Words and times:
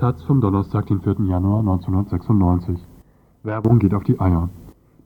Taz 0.00 0.22
vom 0.22 0.40
Donnerstag, 0.40 0.86
den 0.86 1.02
4. 1.02 1.26
Januar 1.28 1.58
1996. 1.58 2.78
Werbung 3.42 3.78
geht 3.78 3.92
auf 3.92 4.02
die 4.02 4.18
Eier. 4.18 4.48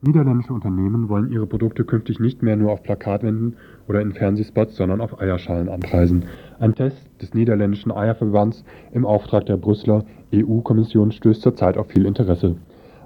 Niederländische 0.01 0.53
Unternehmen 0.53 1.09
wollen 1.09 1.33
ihre 1.33 1.47
Produkte 1.47 1.83
künftig 1.83 2.21
nicht 2.21 2.41
mehr 2.41 2.55
nur 2.55 2.71
auf 2.71 2.81
Plakatwänden 2.81 3.57
oder 3.89 3.99
in 3.99 4.13
Fernsehspots, 4.13 4.77
sondern 4.77 5.01
auf 5.01 5.19
Eierschalen 5.19 5.67
anpreisen. 5.67 6.23
Ein 6.59 6.75
Test 6.75 7.09
des 7.21 7.33
niederländischen 7.33 7.91
Eierverbands 7.91 8.63
im 8.93 9.05
Auftrag 9.05 9.45
der 9.47 9.57
Brüsseler 9.57 10.05
EU-Kommission 10.33 11.11
stößt 11.11 11.41
zurzeit 11.41 11.77
auf 11.77 11.87
viel 11.87 12.05
Interesse. 12.05 12.55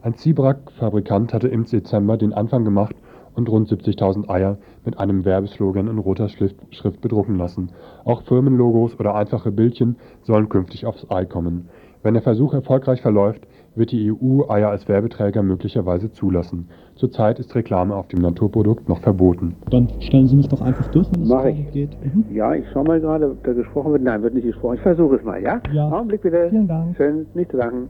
Ein 0.03 0.13
Zwieback-Fabrikant 0.13 1.33
hatte 1.33 1.47
im 1.47 1.65
Dezember 1.65 2.17
den 2.17 2.33
Anfang 2.33 2.65
gemacht 2.65 2.95
und 3.39 3.49
rund 3.49 3.69
70.000 3.69 4.29
Eier 4.29 4.57
mit 4.85 4.99
einem 4.99 5.25
Werbeslogan 5.25 5.87
in 5.87 5.97
roter 5.97 6.29
Schrift 6.29 7.01
bedrucken 7.01 7.37
lassen. 7.37 7.71
Auch 8.03 8.23
Firmenlogos 8.23 8.99
oder 8.99 9.15
einfache 9.15 9.51
Bildchen 9.51 9.95
sollen 10.23 10.49
künftig 10.49 10.85
aufs 10.85 11.09
Ei 11.09 11.25
kommen. 11.25 11.69
Wenn 12.01 12.13
der 12.13 12.23
Versuch 12.23 12.53
erfolgreich 12.53 13.01
verläuft, 13.01 13.45
wird 13.75 13.91
die 13.91 14.11
EU 14.11 14.49
Eier 14.49 14.69
als 14.69 14.87
Werbeträger 14.87 15.43
möglicherweise 15.43 16.11
zulassen. 16.11 16.69
Zurzeit 16.95 17.39
ist 17.39 17.53
Reklame 17.55 17.95
auf 17.95 18.07
dem 18.07 18.21
Naturprodukt 18.21 18.87
noch 18.87 18.99
verboten. 18.99 19.55
Dann 19.69 19.89
stellen 19.99 20.27
Sie 20.27 20.35
mich 20.35 20.47
doch 20.47 20.61
einfach 20.61 20.87
durch, 20.91 21.07
wenn 21.11 21.23
es 21.23 21.29
Mach 21.29 21.45
ich. 21.45 21.71
geht. 21.71 21.89
Mhm. 22.03 22.25
Ja, 22.33 22.53
ich 22.55 22.65
schau 22.71 22.83
mal 22.83 22.99
gerade, 22.99 23.31
ob 23.31 23.43
da 23.43 23.53
gesprochen 23.53 23.91
wird. 23.93 24.03
Nein, 24.03 24.21
wird 24.23 24.33
nicht 24.33 24.45
gesprochen. 24.47 24.75
Ich 24.75 24.81
versuche 24.81 25.15
es 25.17 25.23
mal, 25.23 25.41
ja? 25.41 25.61
Ja. 25.73 25.89
Augenblick 25.91 26.21
bitte. 26.21 26.47
Vielen 26.49 26.67
Dank. 26.67 26.95
Schön, 26.95 27.25
nicht 27.33 27.51
zu 27.51 27.57
danken. 27.57 27.87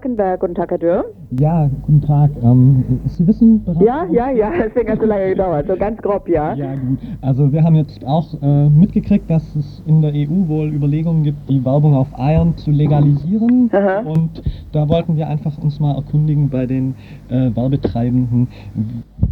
Guten 0.00 0.54
Tag, 0.54 0.70
Herr 0.70 0.78
Dürr. 0.78 1.04
Ja, 1.40 1.68
guten 1.82 2.00
Tag. 2.02 2.30
Ähm, 2.40 3.00
Sie 3.06 3.26
wissen 3.26 3.64
bereits... 3.64 3.84
Ja, 3.84 4.04
ja, 4.04 4.30
ja, 4.30 4.52
deswegen 4.52 4.90
hat 4.90 4.98
es 4.98 5.02
so 5.02 5.06
lange 5.08 5.28
gedauert. 5.30 5.66
So 5.66 5.76
ganz 5.76 6.00
grob, 6.00 6.28
ja. 6.28 6.54
Ja, 6.54 6.74
gut. 6.76 6.98
Also 7.20 7.52
wir 7.52 7.64
haben 7.64 7.74
jetzt 7.74 8.04
auch 8.06 8.32
äh, 8.40 8.68
mitgekriegt, 8.68 9.28
dass 9.28 9.56
es 9.56 9.82
in 9.86 10.00
der 10.00 10.12
EU 10.12 10.46
wohl 10.46 10.72
Überlegungen 10.72 11.24
gibt, 11.24 11.48
die 11.48 11.64
Werbung 11.64 11.94
auf 11.94 12.06
Eiern 12.16 12.56
zu 12.56 12.70
legalisieren. 12.70 13.70
Aha. 13.72 14.00
Und 14.00 14.40
da 14.70 14.88
wollten 14.88 15.16
wir 15.16 15.26
einfach 15.26 15.58
uns 15.58 15.80
mal 15.80 15.96
erkundigen 15.96 16.48
bei 16.48 16.66
den 16.66 16.94
äh, 17.28 17.50
Werbetreibenden, 17.56 18.46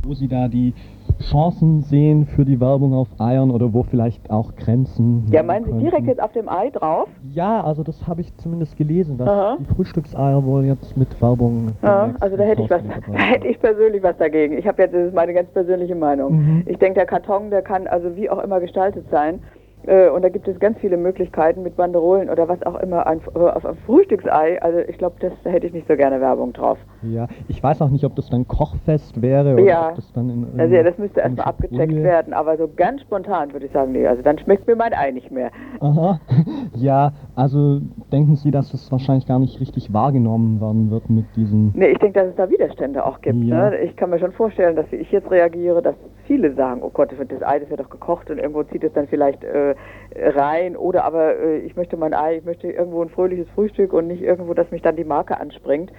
wo 0.02 0.14
sie 0.14 0.26
da 0.26 0.48
die 0.48 0.74
Chancen 1.20 1.82
sehen 1.82 2.26
für 2.26 2.44
die 2.44 2.60
Werbung 2.60 2.94
auf 2.94 3.08
Eiern 3.18 3.50
oder 3.50 3.72
wo 3.72 3.82
vielleicht 3.82 4.30
auch 4.30 4.54
Grenzen. 4.56 5.26
Ja, 5.30 5.42
meinen 5.42 5.64
Sie 5.64 5.78
direkt 5.78 6.06
jetzt 6.06 6.22
auf 6.22 6.32
dem 6.32 6.48
Ei 6.48 6.70
drauf? 6.70 7.08
Ja, 7.32 7.62
also 7.62 7.82
das 7.82 8.06
habe 8.06 8.20
ich 8.20 8.36
zumindest 8.36 8.76
gelesen, 8.76 9.18
dass 9.18 9.28
Aha. 9.28 9.56
die 9.58 9.74
Frühstückseier 9.74 10.44
wohl 10.44 10.64
jetzt 10.64 10.96
mit 10.96 11.20
Werbung. 11.20 11.72
Ja, 11.82 12.14
also 12.20 12.36
da 12.36 12.44
hätte 12.44 12.62
ich 12.62 12.70
was, 12.70 12.82
da 13.12 13.18
hätte 13.18 13.48
ich 13.48 13.60
persönlich 13.60 14.02
was 14.02 14.16
dagegen. 14.18 14.58
Ich 14.58 14.66
habe 14.66 14.82
jetzt, 14.82 14.94
das 14.94 15.08
ist 15.08 15.14
meine 15.14 15.32
ganz 15.32 15.50
persönliche 15.50 15.94
Meinung. 15.94 16.32
Mhm. 16.32 16.62
Ich 16.66 16.78
denke, 16.78 16.94
der 16.94 17.06
Karton, 17.06 17.50
der 17.50 17.62
kann 17.62 17.86
also 17.86 18.14
wie 18.16 18.28
auch 18.30 18.42
immer 18.42 18.60
gestaltet 18.60 19.06
sein. 19.10 19.40
Äh, 19.86 20.08
Und 20.10 20.22
da 20.22 20.28
gibt 20.28 20.48
es 20.48 20.58
ganz 20.58 20.78
viele 20.78 20.96
Möglichkeiten 20.96 21.62
mit 21.62 21.76
Banderolen 21.76 22.28
oder 22.30 22.48
was 22.48 22.62
auch 22.64 22.74
immer 22.80 23.06
äh, 23.06 23.38
auf 23.38 23.64
einem 23.64 23.76
Frühstücksei. 23.86 24.60
Also 24.62 24.78
ich 24.80 24.98
glaube, 24.98 25.16
das 25.20 25.32
da 25.44 25.50
hätte 25.50 25.66
ich 25.66 25.72
nicht 25.72 25.88
so 25.88 25.96
gerne 25.96 26.20
Werbung 26.20 26.52
drauf. 26.52 26.78
Ja, 27.02 27.28
ich 27.48 27.62
weiß 27.62 27.82
auch 27.82 27.90
nicht, 27.90 28.04
ob 28.04 28.16
das 28.16 28.28
dann 28.30 28.46
kochfest 28.48 29.20
wäre 29.22 29.54
oder 29.54 29.62
Ja. 29.62 29.88
ob 29.90 29.96
das 29.96 30.12
dann 30.12 30.28
in. 30.30 30.60
Also 30.60 30.74
ja, 30.74 30.82
das 30.82 30.98
müsste 30.98 31.20
erstmal 31.20 31.46
abgecheckt 31.46 31.94
werden. 31.94 32.32
Aber 32.32 32.56
so 32.56 32.68
ganz 32.74 33.00
spontan 33.02 33.52
würde 33.52 33.66
ich 33.66 33.72
sagen, 33.72 33.92
nee, 33.92 34.06
also 34.06 34.22
dann 34.22 34.38
schmeckt 34.38 34.66
mir 34.66 34.76
mein 34.76 34.92
Ei 34.92 35.10
nicht 35.10 35.30
mehr. 35.30 35.50
Aha. 35.80 36.20
Ja, 36.74 37.12
also 37.36 37.80
denken 38.12 38.36
Sie, 38.36 38.50
dass 38.50 38.70
das 38.70 38.90
wahrscheinlich 38.92 39.26
gar 39.26 39.38
nicht 39.38 39.60
richtig 39.60 39.92
wahrgenommen 39.94 40.60
werden 40.60 40.90
wird 40.90 41.08
mit 41.08 41.24
diesen. 41.34 41.72
Nee, 41.74 41.88
ich 41.88 41.98
denke, 41.98 42.20
dass 42.20 42.28
es 42.28 42.34
da 42.36 42.50
Widerstände 42.50 43.04
auch 43.04 43.20
gibt. 43.22 43.42
Ja. 43.44 43.70
Ne? 43.70 43.78
Ich 43.78 43.96
kann 43.96 44.10
mir 44.10 44.18
schon 44.18 44.32
vorstellen, 44.32 44.76
dass 44.76 44.90
wie 44.92 44.96
ich 44.96 45.10
jetzt 45.10 45.30
reagiere, 45.30 45.80
dass 45.80 45.94
viele 46.24 46.52
sagen, 46.54 46.80
oh 46.82 46.90
Gott, 46.92 47.10
das 47.12 47.42
Ei, 47.42 47.60
das 47.60 47.70
wird 47.70 47.80
doch 47.80 47.88
gekocht 47.88 48.30
und 48.30 48.38
irgendwo 48.38 48.62
zieht 48.64 48.84
es 48.84 48.92
dann 48.92 49.06
vielleicht 49.06 49.42
äh, 49.44 49.74
rein. 50.14 50.76
Oder 50.76 51.04
aber 51.04 51.36
äh, 51.36 51.58
ich 51.58 51.76
möchte 51.76 51.96
mein 51.96 52.14
Ei, 52.14 52.38
ich 52.38 52.44
möchte 52.44 52.70
irgendwo 52.70 53.02
ein 53.02 53.08
fröhliches 53.08 53.48
Frühstück 53.50 53.92
und 53.92 54.06
nicht 54.06 54.22
irgendwo, 54.22 54.54
dass 54.54 54.70
mich 54.70 54.82
dann 54.82 54.96
die 54.96 55.04
Marke 55.04 55.38
anspringt. 55.38 55.92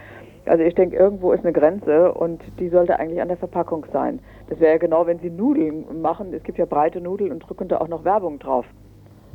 Also 0.45 0.63
ich 0.63 0.75
denke, 0.75 0.95
irgendwo 0.95 1.33
ist 1.33 1.43
eine 1.43 1.53
Grenze 1.53 2.13
und 2.13 2.41
die 2.59 2.69
sollte 2.69 2.99
eigentlich 2.99 3.21
an 3.21 3.27
der 3.27 3.37
Verpackung 3.37 3.85
sein. 3.91 4.19
Das 4.49 4.59
wäre 4.59 4.73
ja 4.73 4.77
genau, 4.77 5.05
wenn 5.05 5.19
Sie 5.19 5.29
Nudeln 5.29 6.01
machen. 6.01 6.33
Es 6.33 6.43
gibt 6.43 6.57
ja 6.57 6.65
breite 6.65 7.01
Nudeln 7.01 7.31
und 7.31 7.39
drücken 7.39 7.67
da 7.67 7.79
auch 7.79 7.89
noch 7.89 8.05
Werbung 8.05 8.39
drauf. 8.39 8.65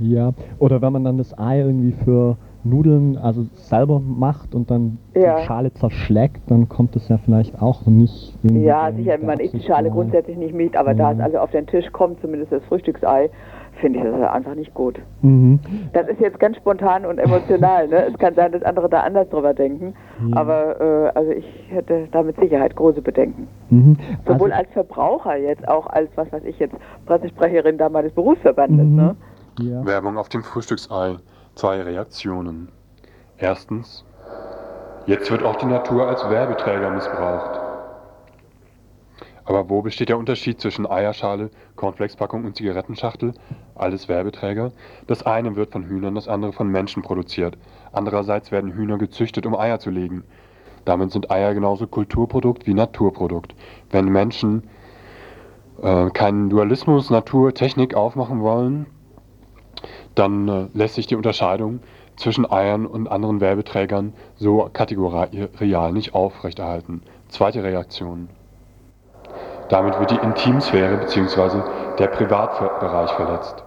Ja, 0.03 0.33
oder 0.59 0.83
wenn 0.83 0.93
man 0.93 1.05
dann 1.05 1.19
das 1.19 1.37
Ei 1.39 1.61
irgendwie 1.61 1.93
für 2.05 2.37
Nudeln, 2.65 3.17
also 3.19 3.43
selber 3.55 4.01
macht 4.01 4.55
und 4.55 4.71
dann 4.71 4.99
Ja. 5.15 5.39
die 5.41 5.43
Schale 5.47 5.73
zerschlägt, 5.75 6.43
dann 6.49 6.69
kommt 6.69 6.95
das 6.95 7.09
ja 7.09 7.19
vielleicht 7.19 7.61
auch 7.61 7.87
nicht. 7.87 8.37
Ja, 8.45 8.93
sicher, 8.93 9.19
man 9.25 9.41
isst 9.41 9.55
die 9.55 9.61
Schale 9.63 9.91
grundsätzlich 9.91 10.37
nicht 10.37 10.55
mit, 10.55 10.77
aber 10.77 10.95
da 10.95 11.13
Mhm. 11.13 11.19
es 11.21 11.25
also 11.27 11.39
auf 11.39 11.51
den 11.51 11.67
Tisch 11.67 11.91
kommt, 11.93 12.21
zumindest 12.21 12.53
das 12.53 12.63
Frühstücksei, 12.65 13.31
finde 13.81 13.99
ich 13.99 14.05
das 14.05 14.31
einfach 14.31 14.55
nicht 14.55 14.73
gut. 14.75 15.01
Mhm. 15.23 15.59
Das 15.93 16.07
ist 16.07 16.21
jetzt 16.21 16.39
ganz 16.39 16.57
spontan 16.57 17.05
und 17.05 17.19
emotional. 17.19 17.89
Ne? 17.89 18.05
Es 18.07 18.17
kann 18.19 18.35
sein, 18.35 18.53
dass 18.53 18.63
andere 18.63 18.89
da 18.89 19.01
anders 19.01 19.29
drüber 19.31 19.55
denken. 19.55 19.95
Ja. 20.29 20.37
Aber 20.37 20.81
äh, 20.81 21.19
also 21.19 21.33
ich 21.33 21.45
hätte 21.69 22.07
da 22.13 22.23
mit 22.23 22.39
Sicherheit 22.39 22.77
große 22.77 23.03
Bedenken. 23.03 23.49
Mhm. 23.71 23.97
Sowohl 24.25 24.53
also, 24.53 24.63
als 24.63 24.73
Verbraucher 24.73 25.37
jetzt 25.37 25.67
auch 25.67 25.89
als, 25.89 26.09
was 26.15 26.31
weiß 26.33 26.45
ich 26.45 26.59
jetzt, 26.61 26.77
Pressesprecherin 27.07 27.77
da 27.77 27.89
meines 27.89 28.13
Berufsverbandes. 28.13 28.87
Mhm. 28.87 28.95
Ne? 28.97 29.17
Ja. 29.61 29.85
Werbung 29.85 30.19
auf 30.19 30.29
dem 30.29 30.43
Frühstücksei. 30.43 31.17
Zwei 31.55 31.83
Reaktionen. 31.83 32.71
Erstens, 33.37 34.05
jetzt 35.07 35.31
wird 35.31 35.43
auch 35.43 35.57
die 35.57 35.67
Natur 35.67 36.09
als 36.09 36.29
Werbeträger 36.29 36.91
missbraucht. 36.91 37.61
Aber 39.45 39.69
wo 39.69 39.83
besteht 39.83 40.09
der 40.09 40.19
Unterschied 40.19 40.61
zwischen 40.61 40.87
Eierschale, 40.87 41.51
Cornflakespackung 41.77 42.45
und 42.45 42.57
Zigarettenschachtel? 42.57 43.35
Alles 43.75 44.09
Werbeträger. 44.09 44.73
Das 45.09 45.25
eine 45.25 45.57
wird 45.57 45.73
von 45.73 45.85
Hühnern, 45.85 46.15
das 46.15 46.29
andere 46.29 46.53
von 46.53 46.69
Menschen 46.69 47.03
produziert. 47.03 47.59
Andererseits 47.93 48.53
werden 48.53 48.73
Hühner 48.73 48.99
gezüchtet, 48.99 49.45
um 49.45 49.57
Eier 49.57 49.81
zu 49.81 49.91
legen. 49.91 50.25
Damit 50.85 51.11
sind 51.11 51.31
Eier 51.31 51.55
genauso 51.55 51.87
Kulturprodukt 51.87 52.67
wie 52.67 52.75
Naturprodukt. 52.75 53.55
Wenn 53.91 54.07
Menschen 54.07 54.69
äh, 55.83 56.11
keinen 56.11 56.49
Dualismus 56.49 57.11
Natur-Technik 57.11 57.95
aufmachen 57.95 58.41
wollen, 58.41 58.87
dann 60.15 60.49
äh, 60.49 60.67
lässt 60.75 60.95
sich 60.95 61.07
die 61.07 61.17
Unterscheidung 61.17 61.81
zwischen 62.17 62.51
Eiern 62.51 62.87
und 62.87 63.09
anderen 63.09 63.41
Werbeträgern 63.41 64.13
so 64.37 64.69
kategorial 64.73 65.93
nicht 65.93 66.15
aufrechterhalten. 66.15 67.03
Zweite 67.29 67.63
Reaktion. 67.63 68.29
Damit 69.69 69.99
wird 69.99 70.11
die 70.11 70.17
Intimsphäre 70.23 70.99
bzw. 70.99 71.63
der 71.99 72.09
Privatbereich 72.09 73.11
verletzt. 73.13 73.65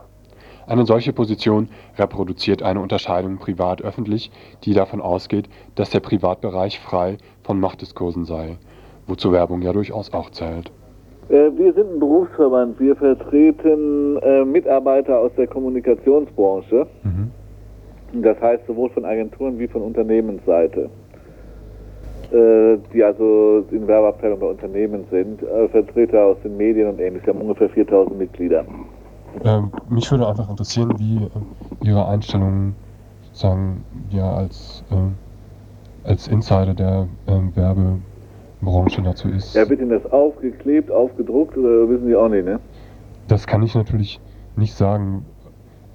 Eine 0.68 0.86
solche 0.86 1.14
Position 1.14 1.70
reproduziert 1.98 2.64
eine 2.64 2.80
Unterscheidung 2.80 3.38
privat-öffentlich, 3.38 4.32
die 4.64 4.74
davon 4.74 5.02
ausgeht, 5.02 5.48
dass 5.76 5.92
der 5.92 6.00
Privatbereich 6.00 6.80
frei 6.80 7.18
von 7.44 7.60
Machtdiskursen 7.60 8.26
sei, 8.26 8.58
wozu 9.06 9.32
Werbung 9.32 9.62
ja 9.62 9.74
durchaus 9.74 10.12
auch 10.14 10.32
zählt. 10.32 10.72
Äh, 11.30 11.52
Wir 11.58 11.74
sind 11.74 11.94
ein 11.94 12.00
Berufsverband. 12.00 12.80
Wir 12.80 12.96
vertreten 12.96 14.18
äh, 14.18 14.46
Mitarbeiter 14.46 15.20
aus 15.20 15.32
der 15.38 15.48
Kommunikationsbranche. 15.48 16.88
Das 18.22 18.40
heißt 18.40 18.66
sowohl 18.68 18.90
von 18.92 19.04
Agenturen 19.06 19.58
wie 19.60 19.68
von 19.68 19.82
Unternehmensseite. 19.82 20.90
Äh, 22.32 22.78
Die 22.94 23.04
also 23.04 23.66
in 23.72 23.88
Werbeabteilung 23.88 24.40
bei 24.40 24.48
Unternehmen 24.48 25.06
sind. 25.12 25.42
Äh, 25.44 25.68
Vertreter 25.70 26.26
aus 26.26 26.38
den 26.44 26.58
Medien 26.58 26.90
und 26.90 27.00
ähnliches. 27.00 27.26
Wir 27.28 27.34
haben 27.34 27.42
ungefähr 27.42 27.70
4000 27.70 28.18
Mitglieder. 28.18 28.64
Ähm, 29.44 29.72
mich 29.90 30.10
würde 30.12 30.28
einfach 30.28 30.50
interessieren, 30.50 30.94
wie 30.98 31.18
äh, 31.26 31.90
Ihre 31.90 32.08
Einstellung 32.08 32.74
sozusagen 33.24 33.84
ja 34.10 34.34
als, 34.34 34.84
äh, 34.92 36.08
als 36.08 36.28
Insider 36.28 36.74
der 36.74 37.08
ähm, 37.28 37.52
Werbebranche 38.66 39.02
dazu 39.02 39.30
ist. 39.30 39.56
Ja, 39.56 39.70
wird 39.70 39.80
Ihnen 39.80 39.90
das 39.90 40.06
aufgeklebt, 40.12 40.92
aufgedruckt 40.92 41.58
oder 41.58 41.90
wissen 41.90 42.08
Sie 42.08 42.16
auch 42.16 42.30
nicht, 42.30 42.46
ne? 42.46 42.60
Das 43.28 43.48
kann 43.48 43.64
ich 43.64 43.76
natürlich 43.76 44.20
nicht 44.56 44.74
sagen. 44.74 45.26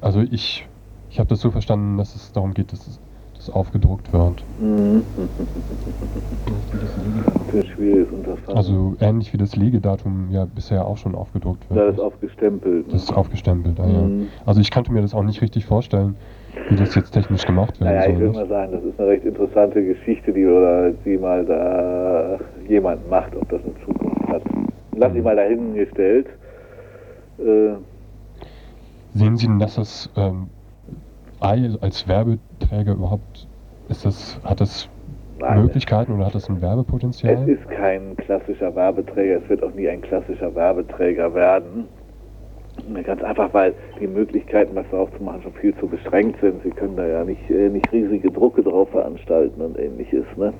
Also 0.00 0.20
ich, 0.20 0.68
ich 1.08 1.18
habe 1.18 1.28
das 1.28 1.40
so 1.40 1.50
verstanden, 1.50 1.98
dass 1.98 2.14
es 2.14 2.32
darum 2.32 2.54
geht, 2.54 2.72
dass 2.72 2.86
es 2.86 3.00
das 3.36 3.50
aufgedruckt 3.50 4.12
wird. 4.12 4.44
Mhm. 4.58 5.02
Das 5.16 6.88
ist 6.88 7.54
ein 7.54 7.64
schwieriges 7.74 8.12
Unterfangen. 8.12 8.56
Also 8.56 8.96
ähnlich 9.00 9.32
wie 9.32 9.38
das 9.38 9.56
Legedatum 9.56 10.28
ja 10.30 10.44
bisher 10.44 10.86
auch 10.86 10.98
schon 10.98 11.14
aufgedruckt 11.14 11.68
wird. 11.70 11.78
da 11.78 11.88
ist 11.88 12.00
aufgestempelt. 12.00 12.86
ne? 12.86 12.92
Das 12.92 13.04
ist 13.04 13.12
aufgestempelt, 13.12 13.78
ja. 13.78 13.86
Mhm. 13.86 14.28
Also 14.44 14.60
ich 14.60 14.70
kannte 14.70 14.92
mir 14.92 15.00
das 15.00 15.14
auch 15.14 15.22
nicht 15.22 15.40
richtig 15.40 15.64
vorstellen, 15.64 16.16
wie 16.68 16.76
das 16.76 16.94
jetzt 16.94 17.10
technisch 17.12 17.44
gemacht 17.46 17.80
werden 17.80 17.94
Naja, 17.94 18.10
ich 18.10 18.14
soll. 18.16 18.20
würde 18.26 18.38
mal 18.38 18.48
sagen, 18.48 18.72
das 18.72 18.84
ist 18.84 18.98
eine 19.00 19.08
recht 19.08 19.24
interessante 19.24 19.84
Geschichte, 19.84 20.32
die, 20.32 20.46
oder, 20.46 20.90
die 21.04 21.16
mal 21.18 21.44
da 21.44 22.38
jemand 22.68 23.08
macht, 23.10 23.34
ob 23.36 23.48
das 23.48 23.60
eine 23.64 23.74
Zukunft 23.84 24.28
hat. 24.28 24.42
Lass 24.96 25.14
ich 25.14 25.22
mal 25.22 25.36
dahingestellt. 25.36 26.26
Äh, 27.38 27.70
Sehen 29.14 29.36
Sie 29.36 29.46
denn, 29.46 29.58
dass 29.58 29.74
das 29.76 30.10
ähm, 30.16 30.48
Ei 31.40 31.70
als 31.80 32.06
Werbeträger 32.06 32.92
überhaupt, 32.92 33.46
ist 33.88 34.04
das, 34.04 34.38
hat 34.44 34.60
das 34.60 34.88
Nein. 35.40 35.62
Möglichkeiten 35.62 36.12
oder 36.12 36.26
hat 36.26 36.34
das 36.34 36.48
ein 36.48 36.56
es 36.56 36.62
Werbepotenzial? 36.62 37.48
ist 37.48 37.68
kein 37.70 38.16
klassischer 38.18 38.74
Werbeträger, 38.76 39.38
es 39.42 39.48
wird 39.48 39.62
auch 39.64 39.72
nie 39.74 39.88
ein 39.88 40.02
klassischer 40.02 40.54
Werbeträger 40.54 41.32
werden. 41.34 41.88
Ganz 43.04 43.22
einfach, 43.22 43.52
weil 43.52 43.74
die 44.00 44.06
Möglichkeiten, 44.06 44.74
was 44.74 44.84
darauf 44.90 45.10
zu 45.16 45.22
machen, 45.22 45.42
schon 45.42 45.52
viel 45.54 45.74
zu 45.76 45.86
beschränkt 45.86 46.40
sind. 46.40 46.62
Sie 46.62 46.70
können 46.70 46.96
da 46.96 47.06
ja 47.06 47.24
nicht, 47.24 47.50
äh, 47.50 47.68
nicht 47.68 47.90
riesige 47.92 48.30
Drucke 48.30 48.62
drauf 48.62 48.88
veranstalten 48.90 49.60
und 49.60 49.78
ähnliches. 49.78 50.24
Ne? 50.36 50.52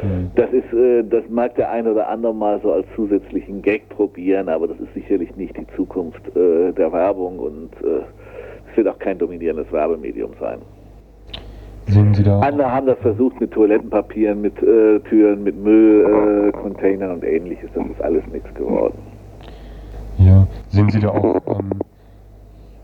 Hm. 0.00 0.30
Das 0.34 0.50
ist, 0.52 0.72
äh, 0.72 1.02
das 1.02 1.24
mag 1.28 1.54
der 1.56 1.70
eine 1.70 1.92
oder 1.92 2.08
andere 2.08 2.34
mal 2.34 2.60
so 2.62 2.72
als 2.72 2.86
zusätzlichen 2.94 3.62
Gag 3.62 3.88
probieren, 3.88 4.48
aber 4.48 4.68
das 4.68 4.78
ist 4.80 4.94
sicherlich 4.94 5.34
nicht 5.36 5.56
die 5.56 5.66
Zukunft 5.76 6.22
äh, 6.36 6.72
der 6.72 6.92
Werbung 6.92 7.38
und 7.38 7.70
es 8.70 8.76
wird 8.76 8.88
auch 8.88 8.98
kein 8.98 9.18
dominierendes 9.18 9.70
Werbemedium 9.70 10.32
sein. 10.40 10.58
Sehen 11.86 12.14
Sie 12.14 12.22
da, 12.22 12.40
Andere 12.40 12.72
haben 12.72 12.86
das 12.86 12.98
versucht 12.98 13.40
mit 13.40 13.50
Toilettenpapieren, 13.50 14.40
mit 14.40 14.56
äh, 14.62 15.00
Türen, 15.00 15.42
mit 15.42 15.56
Müllcontainern 15.62 17.10
äh, 17.10 17.14
und 17.14 17.24
ähnliches. 17.24 17.70
Das 17.74 17.84
ist 17.84 18.00
alles 18.02 18.22
nichts 18.32 18.52
geworden. 18.54 18.96
Sehen 20.72 20.88
Sie 20.88 21.00
da 21.00 21.10
auch 21.10 21.40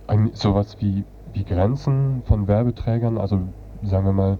ähm, 0.08 0.31
sowas 0.35 0.76
wie, 0.81 1.05
wie 1.32 1.44
Grenzen 1.44 2.23
von 2.26 2.46
Werbeträgern, 2.46 3.19
also 3.19 3.40
sagen 3.82 4.05
wir 4.05 4.12
mal 4.12 4.38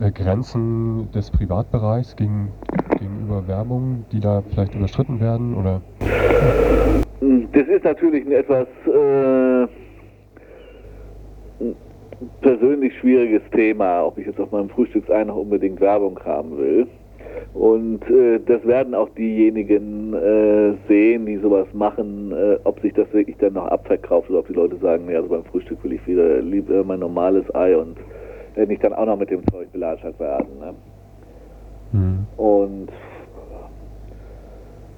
äh, 0.00 0.10
Grenzen 0.10 1.10
des 1.12 1.30
Privatbereichs 1.30 2.16
gegen, 2.16 2.48
gegenüber 2.98 3.46
Werbung, 3.46 4.06
die 4.10 4.20
da 4.20 4.42
vielleicht 4.50 4.74
überschritten 4.74 5.20
werden 5.20 5.54
oder 5.54 5.82
Das 7.52 7.68
ist 7.68 7.84
natürlich 7.84 8.26
ein 8.26 8.32
etwas 8.32 8.66
äh, 8.86 9.66
persönlich 12.40 12.96
schwieriges 12.98 13.42
Thema, 13.52 14.04
ob 14.04 14.16
ich 14.16 14.26
jetzt 14.26 14.40
auf 14.40 14.50
meinem 14.50 14.70
Frühstücksei 14.70 15.24
noch 15.24 15.36
unbedingt 15.36 15.80
Werbung 15.80 16.18
haben 16.24 16.56
will. 16.56 16.86
Und 17.54 18.02
äh, 18.10 18.40
das 18.46 18.64
werden 18.66 18.94
auch 18.94 19.08
diejenigen 19.10 20.14
äh, 20.14 20.74
sehen, 20.88 21.26
die 21.26 21.36
sowas 21.38 21.66
machen, 21.72 22.32
äh, 22.32 22.58
ob 22.64 22.80
sich 22.80 22.92
das 22.94 23.12
wirklich 23.12 23.36
dann 23.38 23.54
noch 23.54 23.66
abverkauft 23.66 24.30
oder 24.30 24.40
ob 24.40 24.46
die 24.48 24.54
Leute 24.54 24.76
sagen, 24.76 25.06
nee, 25.06 25.16
also 25.16 25.28
beim 25.28 25.44
Frühstück 25.44 25.82
will 25.84 25.92
ich 25.92 26.06
wieder 26.06 26.40
lieber 26.40 26.84
mein 26.84 27.00
normales 27.00 27.44
Ei 27.54 27.76
und 27.76 27.96
äh, 28.56 28.66
nicht 28.66 28.84
dann 28.84 28.92
auch 28.92 29.06
noch 29.06 29.18
mit 29.18 29.30
dem 29.30 29.46
Zeug 29.48 29.72
belatschert 29.72 30.18
werden. 30.20 30.48
Ne? 30.60 30.74
hm. 31.92 32.26
Und 32.36 32.88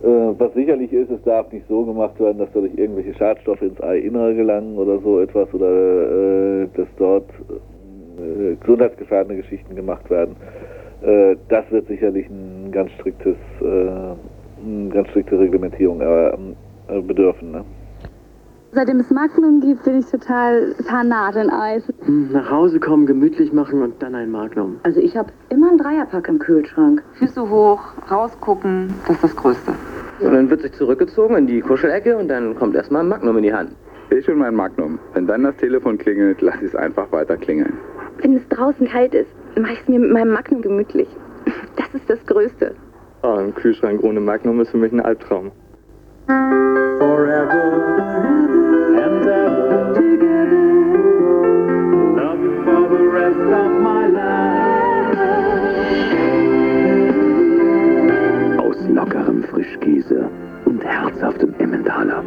äh, 0.03 0.35
was 0.39 0.53
sicherlich 0.55 0.93
ist, 0.93 1.11
es 1.11 1.23
darf 1.25 1.53
nicht 1.53 1.67
so 1.69 1.85
gemacht 1.85 2.19
werden, 2.19 2.39
dass 2.39 2.49
dadurch 2.55 2.73
irgendwelche 2.77 3.15
Schadstoffe 3.15 3.61
ins 3.61 3.83
Eiinnere 3.83 4.35
gelangen 4.35 4.79
oder 4.79 4.99
so 5.01 5.21
etwas 5.21 5.53
oder 5.53 6.63
äh, 6.63 6.69
dass 6.75 6.89
dort 6.97 7.29
äh, 8.19 8.57
gesundheitsgefährdende 8.57 9.43
Geschichten 9.43 9.75
gemacht 9.75 10.09
werden. 10.09 10.37
Äh, 11.02 11.37
das 11.49 11.70
wird 11.70 11.87
sicherlich 11.88 12.26
ein 12.29 12.70
ganz 12.73 12.91
striktes, 12.93 13.37
äh, 13.61 13.64
eine 13.64 14.88
ganz 14.91 15.08
strikte 15.08 15.38
Reglementierung 15.38 16.00
äh, 16.00 16.29
äh, 16.88 17.00
bedürfen. 17.00 17.52
Ne? 17.52 17.64
Seitdem 18.73 19.00
es 19.00 19.11
Magnum 19.11 19.61
gibt, 19.61 19.82
bin 19.82 19.99
ich 19.99 20.06
total 20.06 20.75
Fanat 20.88 21.35
in 21.35 21.50
Eis. 21.50 21.82
Hm, 22.05 22.31
Nach 22.32 22.50
Hause 22.50 22.79
kommen, 22.79 23.05
gemütlich 23.05 23.52
machen 23.52 23.82
und 23.82 24.00
dann 24.00 24.14
ein 24.14 24.31
Magnum. 24.31 24.76
Also 24.85 25.00
ich 25.00 25.17
habe 25.17 25.32
immer 25.49 25.70
einen 25.70 25.79
Dreierpack 25.79 26.29
im 26.29 26.38
Kühlschrank. 26.38 27.03
Füße 27.14 27.50
hoch, 27.50 27.81
rausgucken, 28.11 28.94
das 29.08 29.17
ist 29.17 29.25
das 29.25 29.37
Größte. 29.37 29.73
Und 30.20 30.32
dann 30.35 30.50
wird 30.50 30.61
sich 30.62 30.73
zurückgezogen 30.73 31.35
in 31.37 31.46
die 31.46 31.61
Kuschelecke 31.61 32.17
und 32.17 32.29
dann 32.29 32.55
kommt 32.55 32.76
erstmal 32.76 33.03
ein 33.03 33.08
Magnum 33.08 33.38
in 33.38 33.43
die 33.44 33.53
Hand. 33.53 33.70
Ich 34.11 34.29
und 34.29 34.38
mein 34.38 34.55
Magnum. 34.55 34.99
Wenn 35.14 35.26
dann 35.26 35.44
das 35.44 35.56
Telefon 35.56 35.96
klingelt, 35.99 36.41
lass 36.43 36.56
ich 36.56 36.69
es 36.69 36.76
einfach 36.76 37.11
weiter 37.11 37.37
klingeln. 37.37 37.73
Wenn 38.19 38.35
es 38.37 38.46
draußen 38.50 38.87
kalt 38.87 39.14
ist, 39.14 39.31
mache 39.58 39.73
ich 39.73 39.81
es 39.81 39.88
mir 39.88 39.99
mit 39.99 40.11
meinem 40.12 40.32
Magnum 40.32 40.62
gemütlich. 40.62 41.08
Das 41.76 41.94
ist 41.94 42.11
das 42.11 42.25
Größte. 42.26 42.75
Ah, 43.23 43.38
ein 43.38 43.55
Kühlschrank 43.55 44.02
ohne 44.02 44.20
Magnum 44.20 44.61
ist 44.61 44.70
für 44.70 44.76
mich 44.76 44.93
ein 44.93 45.00
Albtraum. 45.00 45.50
Aus 58.58 58.76
lockerem 58.88 59.43
Frischkäse 59.44 60.29
und 60.67 60.85
herzhaftem 60.85 61.55
Emmentaler. 61.58 62.23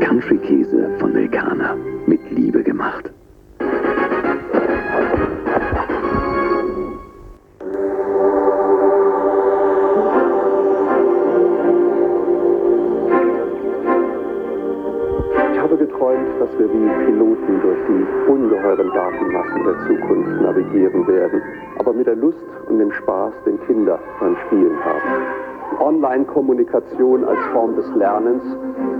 Country-Käse 0.00 0.90
von 0.98 1.12
Milkana. 1.12 1.76
Mit 2.06 2.20
Liebe 2.30 2.62
gemacht. 2.62 3.10
Dass 16.48 16.58
wir 16.58 16.68
wie 16.72 17.04
Piloten 17.06 17.60
durch 17.60 17.78
die 17.88 18.30
ungeheuren 18.30 18.90
Datenmassen 18.94 19.64
der 19.64 19.86
Zukunft 19.86 20.42
navigieren 20.42 21.06
werden, 21.06 21.42
aber 21.78 21.92
mit 21.92 22.06
der 22.06 22.16
Lust 22.16 22.38
und 22.68 22.78
dem 22.78 22.92
Spaß, 22.92 23.32
den 23.44 23.60
Kinder 23.66 23.98
beim 24.20 24.36
Spielen 24.46 24.84
haben. 24.84 25.47
Online-Kommunikation 25.80 27.24
als 27.24 27.38
Form 27.52 27.76
des 27.76 27.86
Lernens 27.94 28.42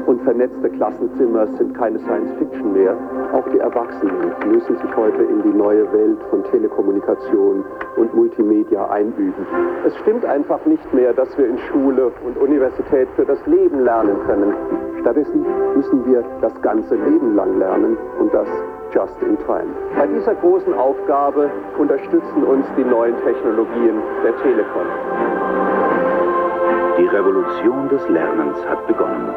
und 0.07 0.23
vernetzte 0.23 0.71
Klassenzimmer 0.71 1.47
sind 1.59 1.75
keine 1.77 1.99
Science-Fiction 1.99 2.73
mehr. 2.73 2.97
Auch 3.33 3.47
die 3.51 3.59
Erwachsenen 3.59 4.33
müssen 4.47 4.77
sich 4.77 4.97
heute 4.97 5.23
in 5.23 5.43
die 5.43 5.57
neue 5.57 5.93
Welt 5.93 6.19
von 6.31 6.43
Telekommunikation 6.45 7.65
und 7.97 8.15
Multimedia 8.15 8.89
einüben. 8.89 9.47
Es 9.87 9.95
stimmt 9.99 10.25
einfach 10.25 10.65
nicht 10.67 10.95
mehr, 10.95 11.13
dass 11.13 11.37
wir 11.37 11.47
in 11.47 11.59
Schule 11.71 12.11
und 12.25 12.39
Universität 12.39 13.09
für 13.17 13.27
das 13.27 13.45
Leben 13.47 13.85
lernen 13.85 14.17
können. 14.27 14.55
Stattdessen 15.01 15.45
müssen 15.75 16.07
wir 16.07 16.25
das 16.41 16.61
ganze 16.63 16.95
Leben 16.95 17.35
lang 17.35 17.59
lernen 17.59 17.97
und 18.19 18.33
das 18.33 18.49
just 18.95 19.21
in 19.23 19.37
time. 19.45 19.69
Bei 19.97 20.07
dieser 20.07 20.35
großen 20.37 20.73
Aufgabe 20.75 21.51
unterstützen 21.79 22.45
uns 22.45 22.67
die 22.77 22.85
neuen 22.85 23.17
Technologien 23.25 24.01
der 24.25 24.37
Telekom. 24.39 24.87
Die 26.99 27.07
Revolution 27.07 27.89
des 27.89 28.09
Lernens 28.09 28.59
hat 28.67 28.85
begonnen. 28.89 29.33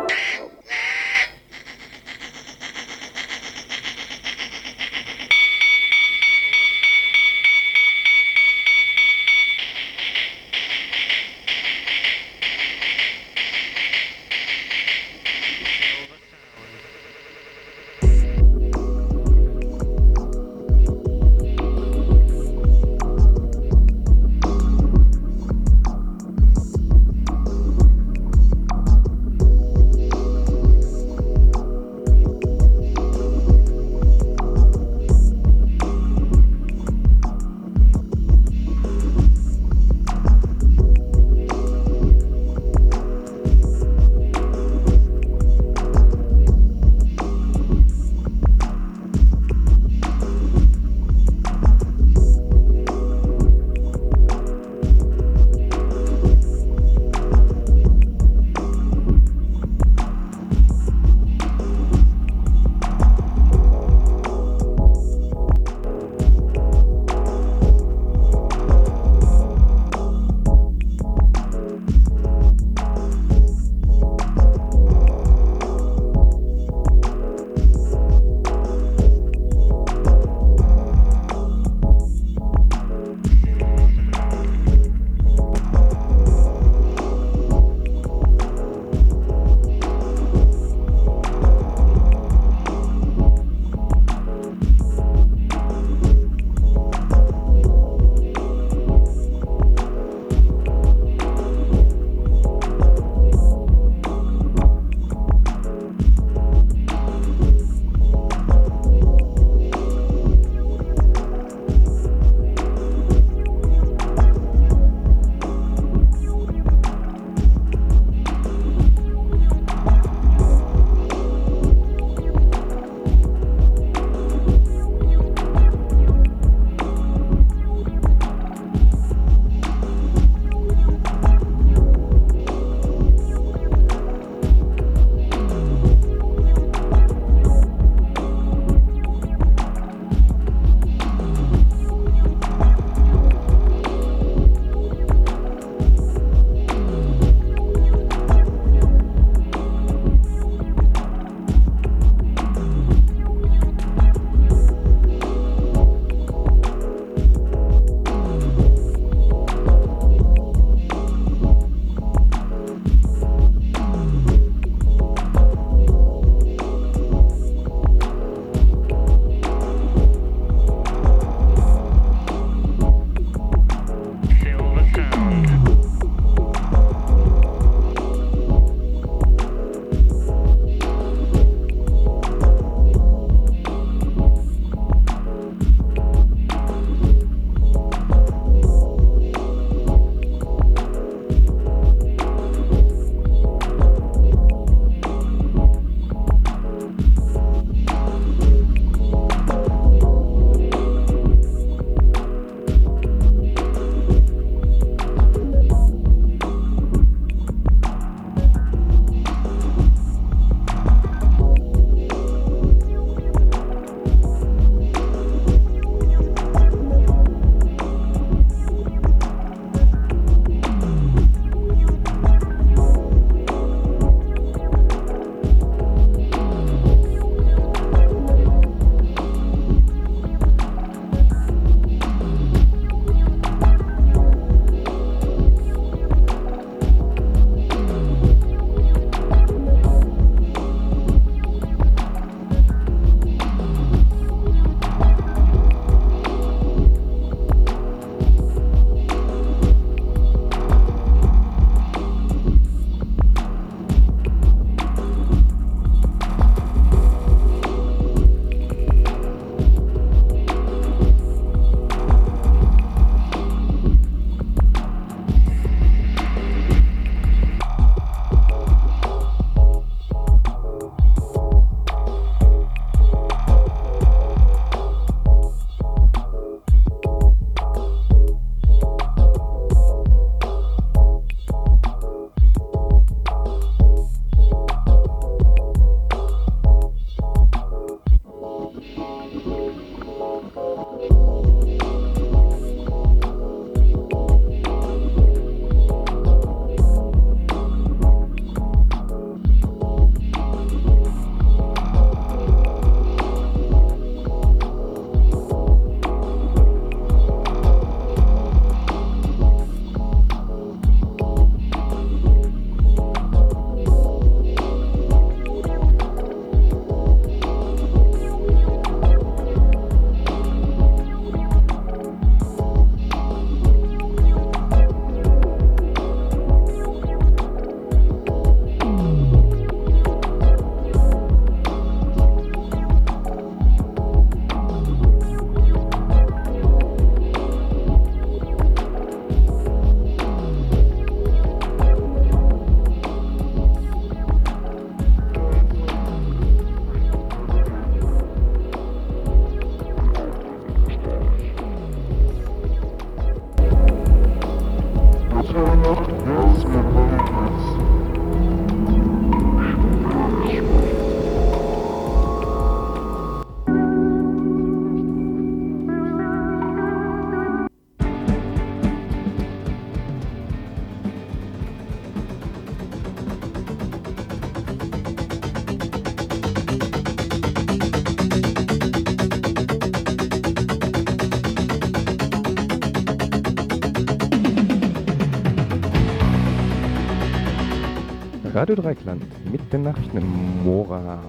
Radio 388.72 388.84
Dreikland 388.84 389.52
mit 389.52 389.74
den 389.74 389.84
Nachrichten 389.84 390.18
in 390.18 390.64
Mora. 390.64 391.20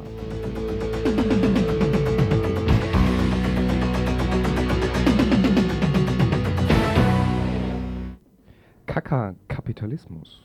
Kaka 8.86 9.34
Kapitalismus. 9.48 10.42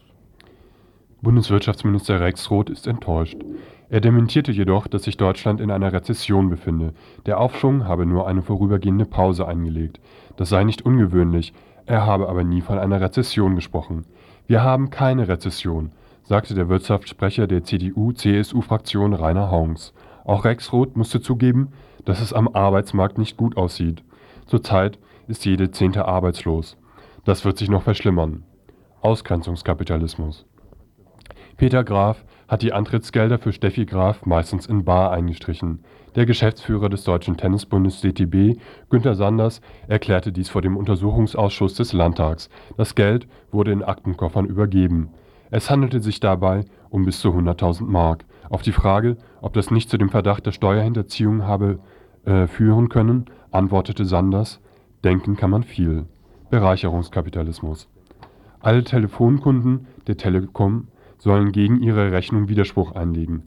Bundeswirtschaftsminister 1.21 2.19
Rex 2.19 2.49
Roth 2.49 2.71
ist 2.71 2.87
enttäuscht. 2.87 3.37
Er 3.89 4.01
dementierte 4.01 4.51
jedoch, 4.51 4.87
dass 4.87 5.03
sich 5.03 5.17
Deutschland 5.17 5.61
in 5.61 5.69
einer 5.69 5.93
Rezession 5.93 6.49
befinde. 6.49 6.93
Der 7.27 7.39
Aufschwung 7.39 7.87
habe 7.87 8.07
nur 8.07 8.27
eine 8.27 8.41
vorübergehende 8.41 9.05
Pause 9.05 9.47
eingelegt. 9.47 9.99
Das 10.35 10.49
sei 10.49 10.63
nicht 10.63 10.81
ungewöhnlich, 10.81 11.53
er 11.85 12.07
habe 12.07 12.27
aber 12.27 12.43
nie 12.43 12.61
von 12.61 12.79
einer 12.79 12.99
Rezession 12.99 13.53
gesprochen. 13.53 14.05
Wir 14.47 14.63
haben 14.63 14.89
keine 14.89 15.27
Rezession, 15.27 15.91
sagte 16.27 16.55
der 16.55 16.67
Wirtschaftssprecher 16.67 17.47
der 17.47 17.63
CDU-CSU-Fraktion 17.63 19.13
Rainer 19.13 19.49
Haunks. 19.49 19.93
Auch 20.25 20.43
Rex 20.43 20.73
Roth 20.73 20.97
musste 20.97 21.21
zugeben, 21.21 21.69
dass 22.03 22.19
es 22.19 22.33
am 22.33 22.49
Arbeitsmarkt 22.49 23.17
nicht 23.17 23.37
gut 23.37 23.55
aussieht. 23.55 24.03
Zurzeit 24.45 24.99
ist 25.29 25.45
jede 25.45 25.71
Zehnte 25.71 26.05
arbeitslos. 26.05 26.75
Das 27.23 27.45
wird 27.45 27.57
sich 27.57 27.69
noch 27.69 27.83
verschlimmern. 27.83 28.43
Ausgrenzungskapitalismus. 28.99 30.45
Peter 31.55 31.85
Graf 31.85 32.25
hat 32.49 32.61
die 32.61 32.73
Antrittsgelder 32.73 33.39
für 33.39 33.53
Steffi 33.53 33.85
Graf 33.85 34.25
meistens 34.25 34.65
in 34.65 34.83
bar 34.83 35.11
eingestrichen. 35.11 35.79
Der 36.15 36.25
Geschäftsführer 36.25 36.89
des 36.89 37.05
Deutschen 37.05 37.37
Tennisbundes 37.37 38.01
DTB, 38.01 38.59
Günter 38.89 39.15
Sanders, 39.15 39.61
erklärte 39.87 40.33
dies 40.33 40.49
vor 40.49 40.61
dem 40.61 40.75
Untersuchungsausschuss 40.75 41.75
des 41.75 41.93
Landtags. 41.93 42.49
Das 42.75 42.95
Geld 42.95 43.27
wurde 43.51 43.71
in 43.71 43.81
Aktenkoffern 43.81 44.45
übergeben. 44.45 45.09
Es 45.49 45.69
handelte 45.69 45.99
sich 45.99 46.19
dabei 46.19 46.65
um 46.89 47.05
bis 47.05 47.19
zu 47.19 47.29
100.000 47.29 47.83
Mark. 47.83 48.25
Auf 48.49 48.61
die 48.61 48.71
Frage, 48.71 49.17
ob 49.41 49.53
das 49.53 49.71
nicht 49.71 49.89
zu 49.89 49.97
dem 49.97 50.09
Verdacht 50.09 50.45
der 50.45 50.51
Steuerhinterziehung 50.51 51.43
habe 51.43 51.79
äh, 52.25 52.47
führen 52.47 52.89
können, 52.89 53.25
antwortete 53.51 54.05
Sanders: 54.05 54.61
Denken 55.03 55.35
kann 55.35 55.49
man 55.49 55.63
viel. 55.63 56.05
Bereicherungskapitalismus. 56.49 57.89
Alle 58.59 58.83
Telefonkunden 58.83 59.87
der 60.07 60.17
Telekom 60.17 60.87
sollen 61.17 61.51
gegen 61.51 61.81
ihre 61.81 62.11
Rechnung 62.11 62.47
Widerspruch 62.47 62.93
einlegen. 62.93 63.43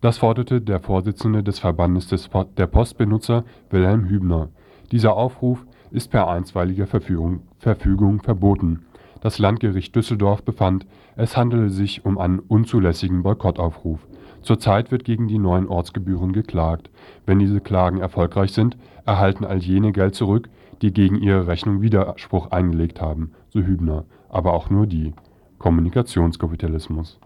Das 0.00 0.18
forderte 0.18 0.60
der 0.60 0.80
Vorsitzende 0.80 1.42
des 1.42 1.58
Verbandes 1.58 2.08
des 2.08 2.28
po 2.28 2.44
der 2.44 2.66
Postbenutzer 2.66 3.44
Wilhelm 3.70 4.04
Hübner. 4.08 4.48
Dieser 4.92 5.16
Aufruf 5.16 5.64
ist 5.90 6.10
per 6.10 6.28
einstweiliger 6.28 6.86
Verfügung, 6.86 7.40
Verfügung 7.58 8.20
verboten. 8.22 8.84
Das 9.24 9.38
Landgericht 9.38 9.96
Düsseldorf 9.96 10.42
befand, 10.42 10.84
es 11.16 11.34
handele 11.34 11.70
sich 11.70 12.04
um 12.04 12.18
einen 12.18 12.40
unzulässigen 12.40 13.22
Boykottaufruf. 13.22 14.06
Zurzeit 14.42 14.90
wird 14.90 15.06
gegen 15.06 15.28
die 15.28 15.38
neuen 15.38 15.66
Ortsgebühren 15.66 16.34
geklagt. 16.34 16.90
Wenn 17.24 17.38
diese 17.38 17.62
Klagen 17.62 18.00
erfolgreich 18.00 18.52
sind, 18.52 18.76
erhalten 19.06 19.46
all 19.46 19.60
jene 19.60 19.92
Geld 19.92 20.14
zurück, 20.14 20.50
die 20.82 20.92
gegen 20.92 21.16
ihre 21.16 21.46
Rechnung 21.46 21.80
Widerspruch 21.80 22.50
eingelegt 22.50 23.00
haben, 23.00 23.32
so 23.48 23.60
Hübner, 23.60 24.04
aber 24.28 24.52
auch 24.52 24.68
nur 24.68 24.86
die. 24.86 25.14
Kommunikationskapitalismus. 25.58 27.18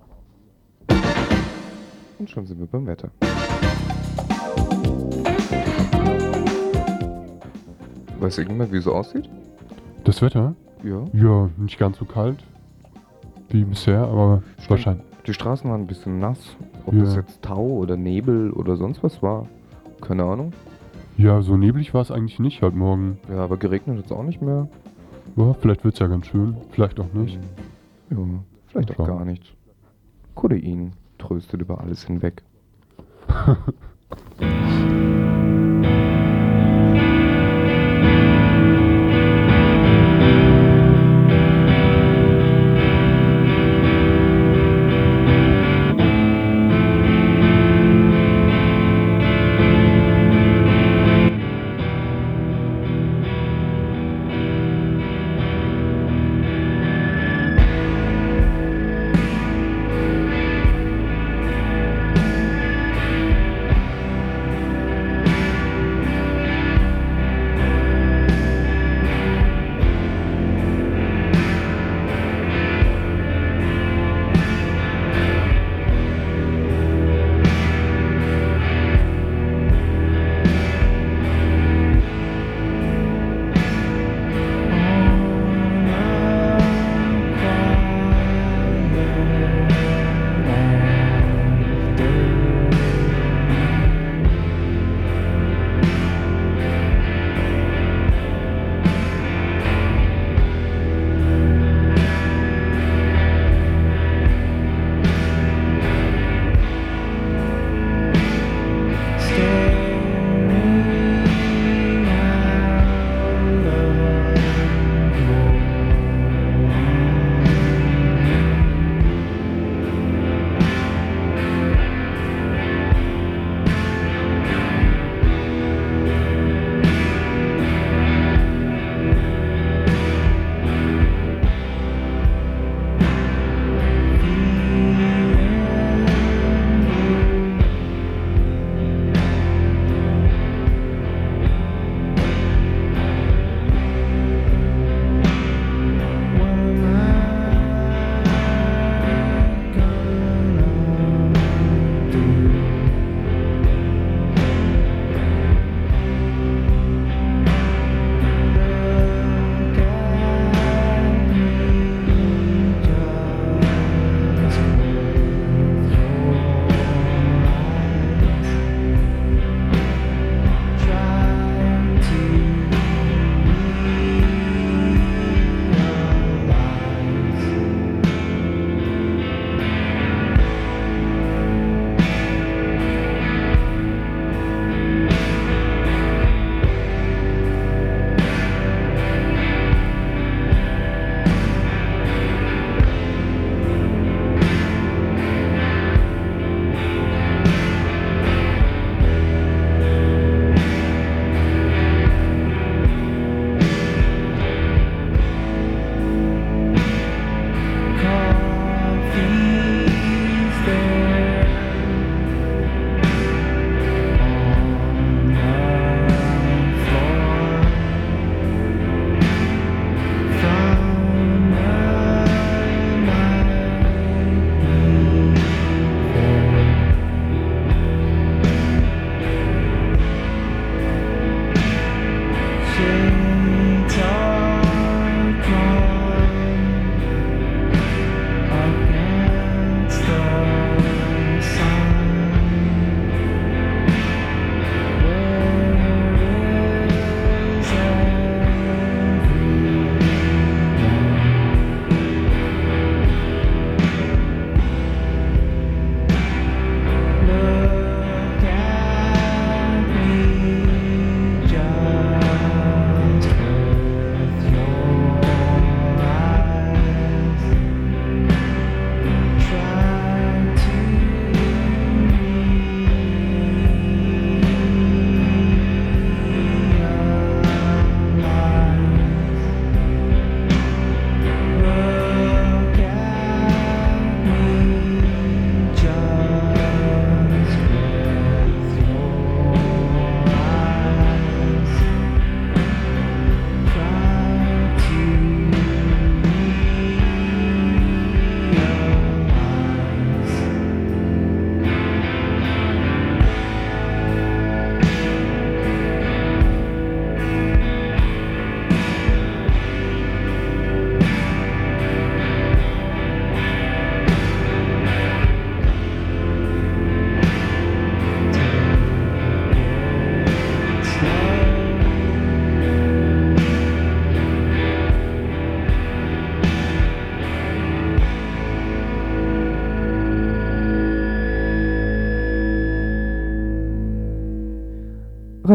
Und 2.20 2.30
schon 2.30 2.46
sind 2.46 2.60
wir 2.60 2.68
beim 2.68 2.86
Wetter. 2.86 3.10
Weiß 8.20 8.38
irgendjemand, 8.38 8.72
wie 8.72 8.76
es 8.76 8.86
aussieht? 8.86 9.28
Das 10.04 10.22
Wetter? 10.22 10.54
Ja. 10.84 11.04
Ja, 11.12 11.50
nicht 11.56 11.78
ganz 11.78 11.98
so 11.98 12.04
kalt 12.04 12.44
wie 13.50 13.64
bisher, 13.64 14.00
aber 14.02 14.42
Stimmt. 14.54 14.70
wahrscheinlich. 14.70 15.04
Die 15.26 15.34
Straßen 15.34 15.70
waren 15.70 15.82
ein 15.82 15.86
bisschen 15.86 16.18
nass. 16.20 16.56
Ob 16.86 16.94
Ja. 16.94 17.00
das 17.04 17.16
jetzt 17.16 17.42
Tau 17.42 17.62
oder 17.62 17.96
Nebel 17.96 18.50
oder 18.52 18.76
sonst 18.76 19.02
was 19.02 19.22
war, 19.22 19.46
keine 20.00 20.24
Ahnung. 20.24 20.52
Ja, 21.16 21.42
so 21.42 21.56
neblig 21.56 21.92
war 21.94 22.02
es 22.02 22.10
eigentlich 22.10 22.38
nicht 22.38 22.62
heute 22.62 22.76
Morgen. 22.76 23.18
Ja, 23.28 23.38
aber 23.44 23.56
geregnet 23.56 23.98
hat 23.98 24.06
es 24.06 24.12
auch 24.12 24.22
nicht 24.22 24.40
mehr. 24.40 24.68
Ja, 25.36 25.54
vielleicht 25.54 25.84
wird 25.84 25.94
es 25.94 26.00
ja 26.00 26.06
ganz 26.06 26.26
schön, 26.26 26.56
vielleicht 26.70 26.98
auch 27.00 27.12
nicht. 27.12 27.38
Ja, 28.10 28.16
vielleicht 28.66 28.98
auch 28.98 29.06
gar 29.06 29.24
nichts. 29.24 29.48
Codein 30.34 30.92
tröstet 31.18 31.60
über 31.60 31.80
alles 31.80 32.04
hinweg. 32.04 32.42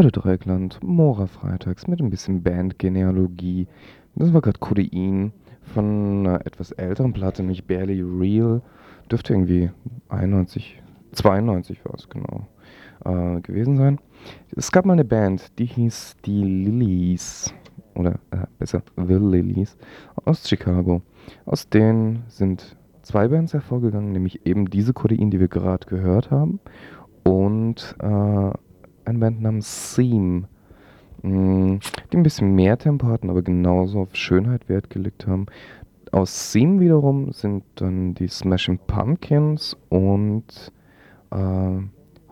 Radio 0.04 0.22
Dreieckland, 0.22 0.84
Mora 0.84 1.28
Freitags 1.28 1.88
mit 1.88 2.02
ein 2.02 2.10
bisschen 2.10 2.44
Bandgenealogie. 2.44 3.68
Das 4.16 4.34
war 4.34 4.42
gerade 4.42 4.60
Codein 4.60 5.32
von 5.62 6.28
einer 6.28 6.46
etwas 6.46 6.74
älteren 6.74 7.14
Platte, 7.14 7.42
nämlich 7.42 7.64
Barely 7.64 8.02
Real. 8.02 8.62
Dürfte 9.10 9.32
irgendwie 9.32 9.72
91, 10.10 10.82
92 11.14 11.86
war 11.86 11.94
es 11.96 12.10
genau 12.10 12.50
äh, 13.06 13.40
gewesen 13.40 13.78
sein. 13.78 13.98
Es 14.54 14.74
gab 14.74 14.84
mal 14.86 14.92
eine 14.92 15.06
Band, 15.06 15.58
die 15.58 15.68
hieß 15.68 16.18
die 16.26 16.44
Lilies. 16.44 17.54
Oder 17.96 18.16
äh, 18.32 18.46
besser, 18.60 18.84
The 18.98 19.14
Lilies 19.14 19.78
aus 20.26 20.46
Chicago. 20.46 21.02
Aus 21.46 21.70
denen 21.70 22.24
sind 22.28 22.76
zwei 23.04 23.30
Bands 23.30 23.54
hervorgegangen, 23.54 24.12
nämlich 24.12 24.46
eben 24.46 24.70
diese 24.70 24.92
Codein, 24.92 25.32
die 25.32 25.40
wir 25.40 25.48
gerade 25.48 25.88
gehört 25.88 26.30
haben, 26.30 26.60
und 27.24 27.96
äh, 28.00 28.52
eine 29.06 29.20
Band 29.20 29.42
namens 29.42 29.96
Seam, 29.96 30.46
mh, 31.22 31.80
die 32.12 32.18
ein 32.18 32.24
bisschen 32.24 32.56
mehr 32.56 32.78
Tempo 32.78 33.08
hatten, 33.08 33.30
aber 33.30 33.42
genauso 33.42 34.02
auf 34.02 34.16
Schönheit 34.16 34.70
Wert 34.70 34.90
gelegt 34.90 35.28
haben. 35.28 35.46
Aus 36.12 36.52
Seam 36.52 36.80
wiederum 36.80 37.32
sind 37.32 37.64
dann 37.76 38.14
die 38.14 38.28
Smashing 38.28 38.80
Pumpkins 38.86 39.76
und 39.90 40.72
äh, 41.32 41.80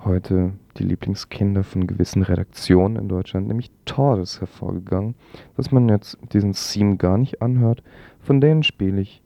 heute 0.06 0.54
die 0.78 0.84
Lieblingskinder 0.84 1.64
von 1.64 1.88
gewissen 1.88 2.22
Redaktionen 2.22 2.98
in 2.98 3.10
Deutschland, 3.10 3.48
nämlich 3.48 3.72
Tordes, 3.86 4.40
hervorgegangen, 4.40 5.16
dass 5.58 5.72
man 5.72 5.90
jetzt 5.90 6.18
diesen 6.32 6.54
Seam 6.54 6.98
gar 6.98 7.18
nicht 7.18 7.42
anhört. 7.42 7.84
Von 8.20 8.40
denen 8.40 8.64
spiele 8.64 9.02
ich 9.02 9.22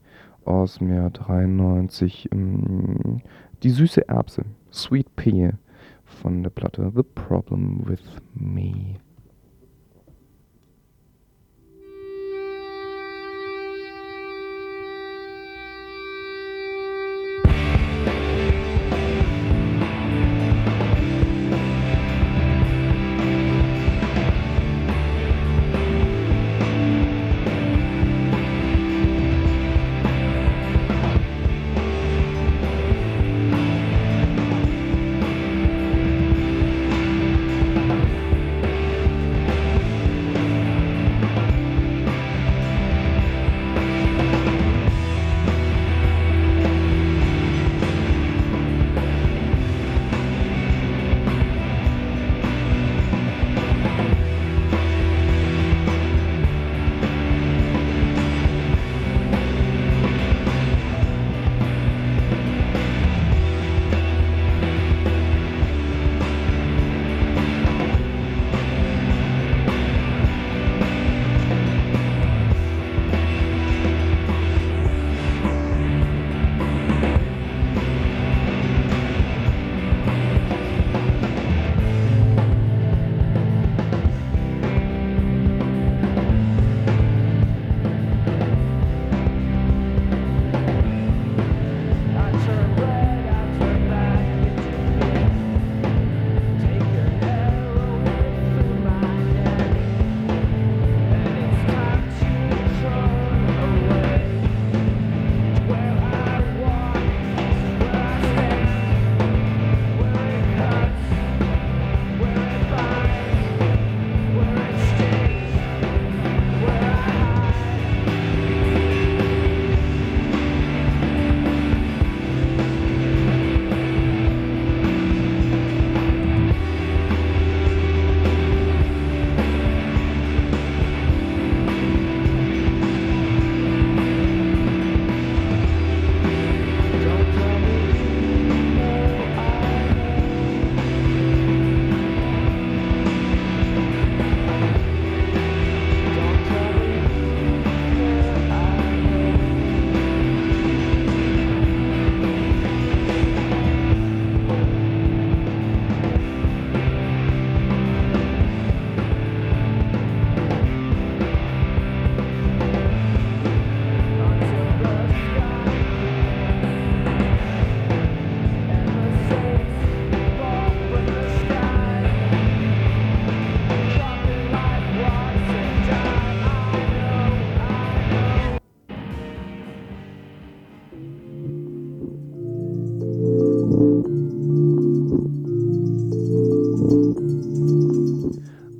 aus 0.45 0.77
dem 0.77 0.93
Jahr 0.93 1.09
93 1.09 2.29
ähm, 2.31 3.21
die 3.63 3.69
süße 3.69 4.07
Erbse, 4.07 4.43
Sweet 4.71 5.15
Pea 5.15 5.53
von 6.15 6.43
der 6.43 6.49
Platte 6.49 6.91
The 6.95 7.03
Problem 7.03 7.85
with 7.85 8.01
Me. 8.33 8.95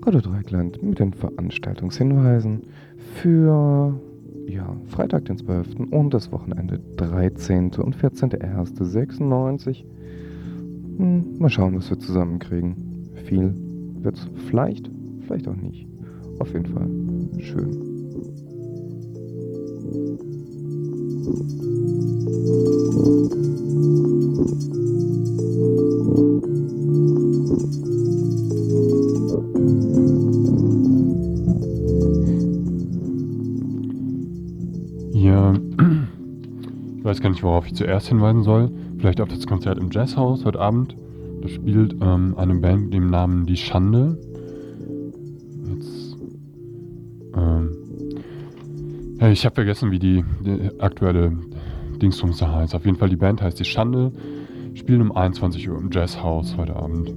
Radio 0.05 0.21
Dreieckland 0.21 0.83
mit 0.83 0.99
den 0.99 1.13
Veranstaltungshinweisen 1.13 2.61
für 3.15 3.99
ja, 4.47 4.75
Freitag 4.85 5.25
den 5.25 5.39
12. 5.39 5.79
und 5.89 6.13
das 6.13 6.31
Wochenende 6.31 6.79
13. 6.97 7.71
und 7.77 7.97
14.01.96. 7.97 9.83
Hm, 10.97 11.39
mal 11.39 11.49
schauen, 11.49 11.75
was 11.75 11.89
wir 11.89 11.97
zusammenkriegen. 11.97 12.75
Viel 13.25 13.55
wird's 14.03 14.29
vielleicht, 14.47 14.91
vielleicht 15.25 15.47
auch 15.47 15.55
nicht. 15.55 15.87
Auf 16.37 16.53
jeden 16.53 16.67
Fall 16.67 16.87
schön. 17.39 17.95
Gar 37.25 37.31
nicht, 37.31 37.41
worauf 37.41 37.65
ich 37.65 37.73
zuerst 37.73 38.07
hinweisen 38.07 38.43
soll. 38.43 38.69
Vielleicht 38.99 39.19
auf 39.19 39.29
das 39.29 39.47
Konzert 39.47 39.79
im 39.79 39.89
Jazzhaus 39.89 40.45
heute 40.45 40.59
Abend. 40.59 40.95
Da 41.41 41.47
spielt 41.47 41.95
ähm, 41.99 42.35
eine 42.37 42.53
Band 42.53 42.83
mit 42.83 42.93
dem 42.93 43.09
Namen 43.09 43.47
Die 43.47 43.57
Schande. 43.57 44.19
Jetzt, 45.67 46.17
ähm, 47.35 47.71
ja, 49.19 49.29
ich 49.29 49.43
habe 49.43 49.55
vergessen, 49.55 49.89
wie 49.89 49.97
die, 49.97 50.23
die 50.45 50.79
aktuelle 50.79 51.35
Dingsbums 51.99 52.37
da 52.37 52.53
heißt. 52.53 52.75
Auf 52.75 52.85
jeden 52.85 52.97
Fall 52.97 53.09
die 53.09 53.15
Band 53.15 53.41
heißt 53.41 53.59
Die 53.59 53.65
Schande. 53.65 54.11
Spielen 54.75 55.01
um 55.01 55.11
21 55.11 55.67
Uhr 55.67 55.79
im 55.79 55.89
Jazzhaus 55.91 56.55
heute 56.57 56.75
Abend. 56.75 57.11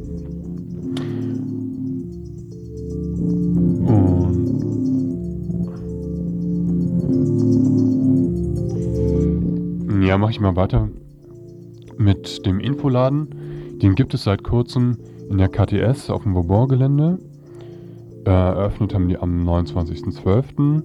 Ja, 10.08 10.16
mache 10.16 10.30
ich 10.30 10.40
mal 10.40 10.56
weiter 10.56 10.88
mit 11.98 12.46
dem 12.46 12.60
Infoladen. 12.60 13.28
Den 13.82 13.94
gibt 13.94 14.14
es 14.14 14.24
seit 14.24 14.42
kurzem 14.42 14.96
in 15.28 15.36
der 15.36 15.48
KTS 15.48 16.08
auf 16.08 16.22
dem 16.22 16.34
Vauban-Gelände. 16.34 17.18
Äh, 18.24 18.30
eröffnet 18.30 18.94
haben 18.94 19.08
die 19.08 19.18
am 19.18 19.46
29.12. 19.46 20.82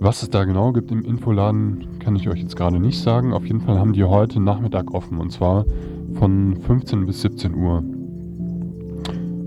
Was 0.00 0.22
es 0.22 0.28
da 0.28 0.44
genau 0.44 0.72
gibt 0.72 0.92
im 0.92 1.02
Infoladen, 1.02 1.98
kann 1.98 2.14
ich 2.14 2.28
euch 2.28 2.40
jetzt 2.40 2.56
gerade 2.56 2.78
nicht 2.78 3.00
sagen. 3.00 3.32
Auf 3.32 3.46
jeden 3.46 3.62
Fall 3.62 3.78
haben 3.78 3.94
die 3.94 4.04
heute 4.04 4.38
Nachmittag 4.38 4.92
offen 4.92 5.16
und 5.16 5.32
zwar 5.32 5.64
von 6.18 6.58
15 6.60 7.06
bis 7.06 7.22
17 7.22 7.54
Uhr. 7.54 7.82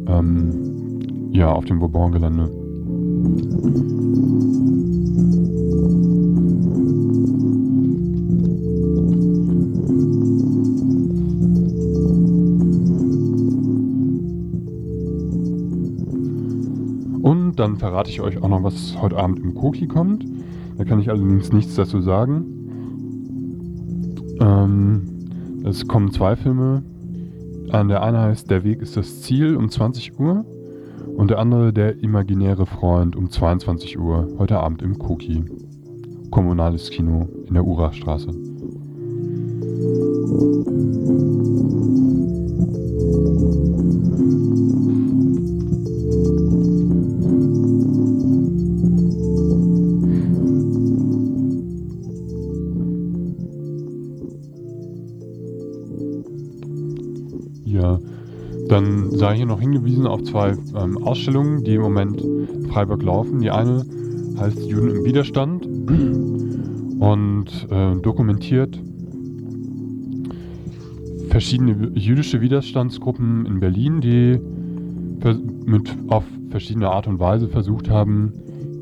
Ähm, 0.08 1.30
ja, 1.32 1.52
auf 1.52 1.65
dem 1.65 1.78
Bourbon-Gelände. 1.78 2.50
Dann 17.58 17.78
verrate 17.78 18.12
ich 18.12 18.22
euch 18.22 18.41
auch 18.41 18.50
noch, 18.50 18.62
was 18.62 18.96
heute 19.02 19.17
Abend 19.17 19.39
im 19.39 19.56
Koki 19.56 19.88
kommt. 19.88 20.24
Da 20.78 20.86
kann 20.86 21.00
ich 21.00 21.10
allerdings 21.10 21.52
nichts 21.52 21.74
dazu 21.74 22.02
sagen. 22.02 22.46
Ähm, 24.39 25.02
es 25.65 25.88
kommen 25.88 26.12
zwei 26.12 26.36
Filme. 26.36 26.84
Der 27.65 28.04
eine 28.04 28.20
heißt 28.20 28.50
Der 28.52 28.63
Weg 28.63 28.82
ist 28.82 28.96
das 28.96 29.24
Ziel 29.24 29.58
um 29.58 29.70
20 29.70 30.20
Uhr 30.20 30.46
und 31.17 31.32
der 31.32 31.39
andere 31.39 31.74
Der 31.74 32.02
imaginäre 32.02 32.67
Freund 32.67 33.15
um 33.15 33.30
22 33.30 34.00
Uhr 34.00 34.28
heute 34.38 34.60
Abend 34.60 34.84
im 34.84 35.00
Koki. 35.00 35.43
Kommunales 36.30 36.91
Kino 36.91 37.28
in 37.48 37.56
der 37.56 37.65
Urachstraße. 37.65 38.30
Ja, 38.30 38.36
sei 59.17 59.36
hier 59.36 59.45
noch 59.47 59.60
hingewiesen 59.60 60.06
auf 60.06 60.23
zwei 60.23 60.56
ähm, 60.75 60.97
Ausstellungen, 61.03 61.63
die 61.63 61.73
im 61.75 61.82
Moment 61.82 62.21
in 62.21 62.67
Freiburg 62.69 63.01
laufen. 63.01 63.41
Die 63.41 63.49
eine 63.49 63.84
heißt 64.39 64.63
Juden 64.63 64.95
im 64.95 65.03
Widerstand 65.03 65.65
und 66.99 67.67
äh, 67.71 67.95
dokumentiert 68.01 68.80
verschiedene 71.30 71.91
jüdische 71.95 72.41
Widerstandsgruppen 72.41 73.45
in 73.45 73.60
Berlin, 73.60 74.01
die 74.01 74.39
mit 75.65 75.95
auf 76.08 76.23
verschiedene 76.51 76.89
Art 76.89 77.08
und 77.08 77.19
Weise 77.19 77.47
versucht 77.47 77.89
haben, 77.89 78.32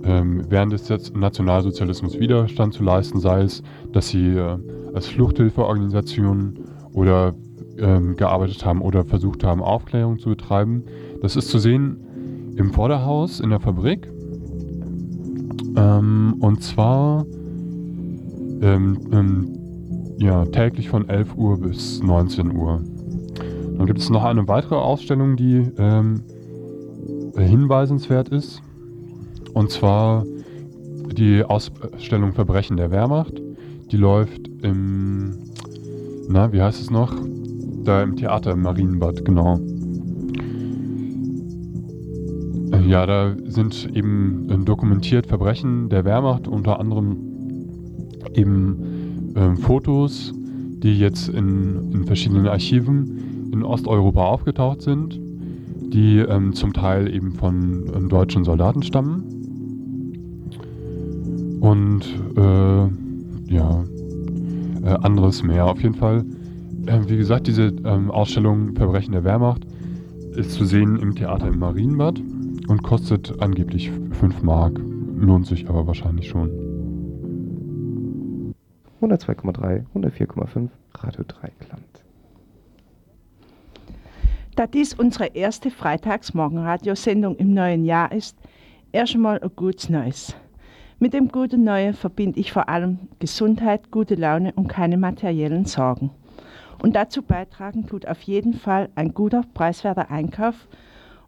ähm, 0.04 0.44
während 0.50 0.74
des 0.74 1.14
Nationalsozialismus 1.14 2.20
Widerstand 2.20 2.74
zu 2.74 2.84
leisten, 2.84 3.20
sei 3.20 3.42
es, 3.42 3.64
dass 3.92 4.10
sie 4.10 4.28
äh, 4.28 4.58
als 4.94 5.08
Fluchthilfeorganisation 5.08 6.60
oder 6.94 7.34
ähm, 7.78 8.16
gearbeitet 8.16 8.66
haben 8.66 8.82
oder 8.82 9.04
versucht 9.06 9.44
haben, 9.44 9.62
Aufklärung 9.62 10.20
zu 10.20 10.30
betreiben. 10.30 10.84
Das 11.22 11.36
ist 11.36 11.50
zu 11.50 11.60
sehen 11.60 12.54
im 12.56 12.72
Vorderhaus 12.72 13.40
in 13.40 13.50
der 13.50 13.60
Fabrik. 13.60 14.08
Ähm, 15.76 16.36
und 16.40 16.64
zwar 16.64 17.26
ähm, 18.62 19.00
ähm 19.12 19.60
ja, 20.18 20.46
täglich 20.46 20.90
von 20.90 21.10
11 21.10 21.36
Uhr 21.36 21.60
bis 21.60 22.02
19 22.02 22.56
Uhr. 22.56 22.82
Dann 23.78 23.86
gibt 23.86 24.00
es 24.00 24.10
noch 24.10 24.24
eine 24.24 24.48
weitere 24.48 24.76
Ausstellung, 24.76 25.36
die 25.36 25.70
ähm, 25.78 26.24
hinweisenswert 27.36 28.30
ist. 28.30 28.62
Und 29.54 29.72
zwar 29.72 30.24
die 31.12 31.44
Ausstellung 31.44 32.34
Verbrechen 32.34 32.78
der 32.78 32.92
Wehrmacht. 32.92 33.42
Die 33.92 33.98
läuft 33.98 34.50
im, 34.62 35.38
na, 36.30 36.52
wie 36.52 36.62
heißt 36.62 36.82
es 36.82 36.90
noch? 36.90 37.14
Da 37.86 38.02
im 38.02 38.16
Theater 38.16 38.54
im 38.54 38.64
Marienbad, 38.64 39.24
genau. 39.24 39.60
Ja, 42.88 43.06
da 43.06 43.36
sind 43.46 43.96
eben 43.96 44.50
äh, 44.50 44.58
dokumentiert 44.58 45.28
Verbrechen 45.28 45.90
der 45.90 46.04
Wehrmacht, 46.04 46.48
unter 46.48 46.80
anderem 46.80 47.18
eben 48.34 49.34
äh, 49.36 49.56
Fotos, 49.56 50.34
die 50.36 50.98
jetzt 50.98 51.30
in, 51.30 51.92
in, 51.92 52.06
verschiedenen 52.06 52.48
Archiven 52.48 53.52
in 53.54 53.64
Osteuropa 53.64 54.26
aufgetaucht 54.26 54.82
sind, 54.82 55.20
die 55.94 56.18
ähm, 56.20 56.54
zum 56.54 56.74
Teil 56.74 57.14
eben 57.14 57.34
von 57.34 57.88
äh, 57.88 58.08
deutschen 58.08 58.44
Soldaten 58.44 58.82
stammen. 58.82 59.24
Und 61.60 62.02
äh, 62.36 63.54
ja, 63.54 63.84
äh, 64.84 64.90
anderes 65.02 65.44
mehr. 65.44 65.66
Auf 65.66 65.82
jeden 65.82 65.96
Fall 65.96 66.26
äh, 66.88 67.10
wie 67.10 67.18
gesagt, 67.18 67.48
diese 67.48 67.74
ähm, 67.86 68.12
Ausstellung 68.12 68.76
Verbrechen 68.76 69.14
der 69.14 69.24
Wehrmacht 69.24 69.66
ist 70.36 70.52
zu 70.52 70.66
sehen 70.66 70.98
im 70.98 71.16
Theater 71.16 71.48
im 71.48 71.60
Marienbad 71.60 72.20
und 72.68 72.84
kostet 72.84 73.42
angeblich 73.42 73.92
5 74.12 74.44
Mark. 74.44 74.80
Lohnt 75.18 75.48
sich 75.48 75.70
aber 75.70 75.88
wahrscheinlich 75.88 76.28
schon. 76.28 76.50
102,3, 79.02 79.86
104,5, 79.94 80.70
Radio 80.96 81.24
Dreikland. 81.28 81.84
Da 84.56 84.68
dies 84.68 84.94
unsere 84.94 85.28
erste 85.28 85.70
Freitagsmorgenradiosendung 85.70 87.36
im 87.36 87.54
neuen 87.54 87.84
Jahr 87.84 88.12
ist, 88.12 88.38
erst 88.92 89.16
einmal 89.16 89.40
ein 89.40 89.52
gutes 89.56 89.90
Neues. 89.90 90.36
Mit 90.98 91.14
dem 91.14 91.28
guten 91.28 91.66
Neuen 91.66 91.94
verbinde 91.94 92.40
ich 92.40 92.54
vor 92.54 92.70
allem 92.70 93.00
Gesundheit, 93.20 93.92
gute 93.92 94.16
Laune 94.16 94.54
und 94.54 94.68
keine 94.68 94.98
materiellen 94.98 95.66
Sorgen. 95.66 96.10
Und 96.86 96.96
dazu 96.96 97.24
beitragen 97.24 97.88
tut 97.88 98.08
auf 98.08 98.22
jeden 98.22 98.54
Fall 98.54 98.90
ein 98.94 99.16
guter, 99.16 99.42
preiswerter 99.56 100.12
Einkauf 100.12 100.68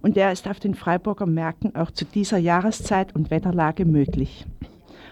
und 0.01 0.15
der 0.15 0.31
ist 0.31 0.47
auf 0.47 0.59
den 0.59 0.75
Freiburger 0.75 1.25
Märkten 1.25 1.75
auch 1.75 1.89
zu 1.89 2.05
dieser 2.05 2.37
Jahreszeit 2.37 3.15
und 3.15 3.31
Wetterlage 3.31 3.83
möglich. 3.83 4.45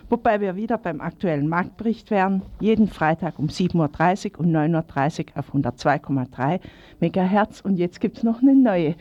Wobei 0.08 0.42
wir 0.42 0.56
wieder 0.56 0.78
beim 0.78 1.02
aktuellen 1.02 1.48
Marktbericht 1.48 2.12
wären, 2.12 2.44
jeden 2.60 2.88
Freitag 2.88 3.40
um 3.40 3.48
7.30 3.48 4.34
Uhr 4.34 4.42
und 4.42 4.52
9.30 4.52 5.32
Uhr 5.32 5.40
auf 5.40 5.56
102,3 5.56 6.60
MHz. 7.00 7.62
Und 7.62 7.78
jetzt 7.78 8.00
gibt 8.00 8.18
es 8.18 8.24
noch 8.24 8.44
eine 8.44 8.54
neue 8.54 8.94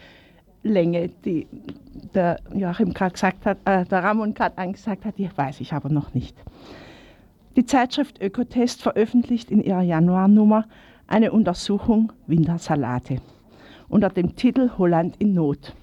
Länge, 0.62 1.10
die 1.26 1.46
der 2.14 2.40
Joachim 2.54 2.94
gerade 2.94 3.12
gesagt 3.12 3.44
hat, 3.44 3.58
äh, 3.66 3.84
der 3.84 4.02
Ramon 4.02 4.32
gerade 4.32 4.56
angesagt 4.56 5.04
hat, 5.04 5.18
die 5.18 5.28
weiß 5.36 5.60
ich 5.60 5.74
aber 5.74 5.90
noch 5.90 6.14
nicht. 6.14 6.34
Die 7.54 7.66
Zeitschrift 7.66 8.22
Ökotest 8.22 8.80
veröffentlicht 8.80 9.50
in 9.50 9.62
ihrer 9.62 9.82
Januarnummer 9.82 10.64
eine 11.06 11.32
Untersuchung 11.32 12.12
Wintersalate 12.26 13.20
unter 13.88 14.08
dem 14.08 14.34
Titel 14.36 14.70
Holland 14.78 15.16
in 15.18 15.34
Not. 15.34 15.74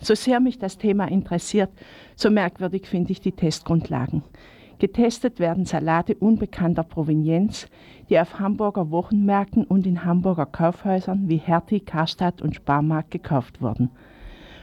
So 0.00 0.14
sehr 0.14 0.38
mich 0.38 0.58
das 0.58 0.78
Thema 0.78 1.06
interessiert, 1.06 1.70
so 2.14 2.30
merkwürdig 2.30 2.86
finde 2.86 3.12
ich 3.12 3.20
die 3.20 3.32
Testgrundlagen. 3.32 4.22
Getestet 4.78 5.40
werden 5.40 5.64
Salate 5.64 6.14
unbekannter 6.14 6.84
Provenienz, 6.84 7.66
die 8.08 8.18
auf 8.18 8.38
Hamburger 8.38 8.92
Wochenmärkten 8.92 9.64
und 9.64 9.86
in 9.86 10.04
Hamburger 10.04 10.46
Kaufhäusern 10.46 11.28
wie 11.28 11.38
Hertie, 11.38 11.80
Karstadt 11.80 12.40
und 12.42 12.54
Sparmarkt 12.54 13.10
gekauft 13.10 13.60
wurden. 13.60 13.90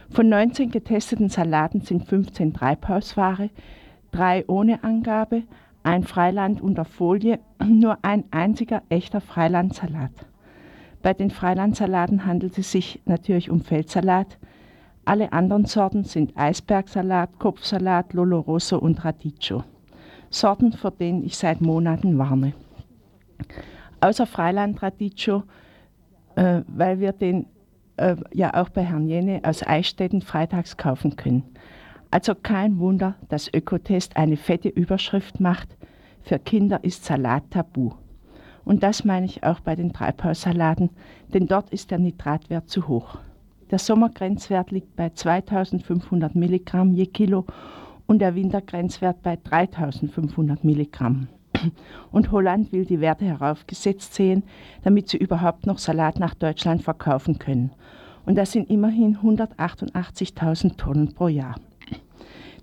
Von 0.09 0.29
19 0.29 0.71
getesteten 0.71 1.27
Salaten 1.27 1.81
sind 1.81 2.05
15 2.05 2.53
Treibhausware, 2.53 3.49
drei 4.11 4.45
ohne 4.47 4.85
Angabe, 4.85 5.43
ein 5.85 6.03
Freiland 6.03 6.61
unter 6.61 6.85
Folie, 6.85 7.39
nur 7.65 7.99
ein 8.01 8.25
einziger 8.31 8.81
echter 8.89 9.21
Freilandsalat. 9.21 10.11
Bei 11.01 11.13
den 11.13 11.29
Freilandsalaten 11.29 12.25
handelt 12.25 12.57
es 12.57 12.71
sich 12.71 13.01
natürlich 13.05 13.51
um 13.51 13.61
Feldsalat. 13.61 14.39
Alle 15.05 15.33
anderen 15.33 15.65
Sorten 15.65 16.03
sind 16.03 16.35
Eisbergsalat, 16.35 17.37
Kopfsalat, 17.37 18.13
Lolo 18.13 18.39
Rosso 18.39 18.79
und 18.79 19.05
Radicchio. 19.05 19.63
Sorten, 20.31 20.73
vor 20.73 20.91
denen 20.91 21.23
ich 21.23 21.37
seit 21.37 21.61
Monaten 21.61 22.17
warne. 22.17 22.53
Außer 24.01 24.25
Freiland 24.25 24.81
Radicchio, 24.81 25.43
äh, 26.35 26.61
weil 26.67 26.99
wir 26.99 27.11
den 27.11 27.45
äh, 27.97 28.15
ja 28.33 28.53
auch 28.55 28.69
bei 28.69 28.83
Herrn 28.83 29.07
Jene 29.07 29.41
aus 29.43 29.65
Eichstätten 29.65 30.21
freitags 30.21 30.77
kaufen 30.77 31.15
können. 31.15 31.43
Also 32.15 32.33
kein 32.33 32.79
Wunder, 32.79 33.15
dass 33.27 33.53
Ökotest 33.53 34.15
eine 34.15 34.37
fette 34.37 34.69
Überschrift 34.69 35.41
macht, 35.41 35.75
für 36.21 36.39
Kinder 36.39 36.81
ist 36.81 37.03
Salat 37.03 37.43
tabu. 37.51 37.91
Und 38.63 38.83
das 38.83 39.03
meine 39.03 39.25
ich 39.25 39.43
auch 39.43 39.59
bei 39.59 39.75
den 39.75 39.91
Treibhaussalaten, 39.91 40.91
denn 41.33 41.45
dort 41.47 41.71
ist 41.71 41.91
der 41.91 41.99
Nitratwert 41.99 42.69
zu 42.69 42.87
hoch. 42.87 43.17
Der 43.69 43.79
Sommergrenzwert 43.79 44.71
liegt 44.71 44.95
bei 44.95 45.09
2500 45.09 46.35
Milligramm 46.35 46.93
je 46.93 47.07
Kilo 47.07 47.47
und 48.07 48.19
der 48.19 48.33
Wintergrenzwert 48.33 49.21
bei 49.21 49.35
3500 49.35 50.63
Milligramm. 50.63 51.27
Und 52.13 52.31
Holland 52.31 52.71
will 52.71 52.85
die 52.85 53.01
Werte 53.01 53.25
heraufgesetzt 53.25 54.13
sehen, 54.13 54.43
damit 54.83 55.09
sie 55.09 55.17
überhaupt 55.17 55.65
noch 55.65 55.79
Salat 55.79 56.17
nach 56.17 56.33
Deutschland 56.33 56.81
verkaufen 56.81 57.39
können. 57.39 57.71
Und 58.25 58.35
das 58.35 58.53
sind 58.53 58.69
immerhin 58.69 59.17
188.000 59.17 60.77
Tonnen 60.77 61.13
pro 61.13 61.27
Jahr. 61.27 61.55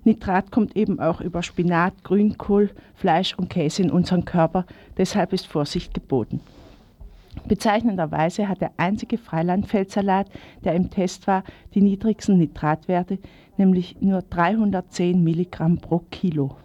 Nitrat 0.05 0.51
kommt 0.51 0.75
eben 0.75 0.99
auch 0.99 1.21
über 1.21 1.43
Spinat, 1.43 2.03
Grünkohl, 2.03 2.71
Fleisch 2.95 3.33
und 3.35 3.49
Käse 3.49 3.83
in 3.83 3.91
unseren 3.91 4.25
Körper, 4.25 4.65
deshalb 4.97 5.31
ist 5.31 5.47
Vorsicht 5.47 5.93
geboten. 5.93 6.41
Bezeichnenderweise 7.47 8.47
hat 8.47 8.61
der 8.61 8.71
einzige 8.77 9.17
Freilandfeldsalat, 9.17 10.29
der 10.63 10.75
im 10.75 10.89
Test 10.89 11.25
war, 11.27 11.43
die 11.73 11.81
niedrigsten 11.81 12.37
Nitratwerte, 12.37 13.17
nämlich 13.57 13.97
nur 14.01 14.21
310 14.21 15.23
Milligramm 15.23 15.77
pro 15.77 15.99
Kilo. 16.11 16.55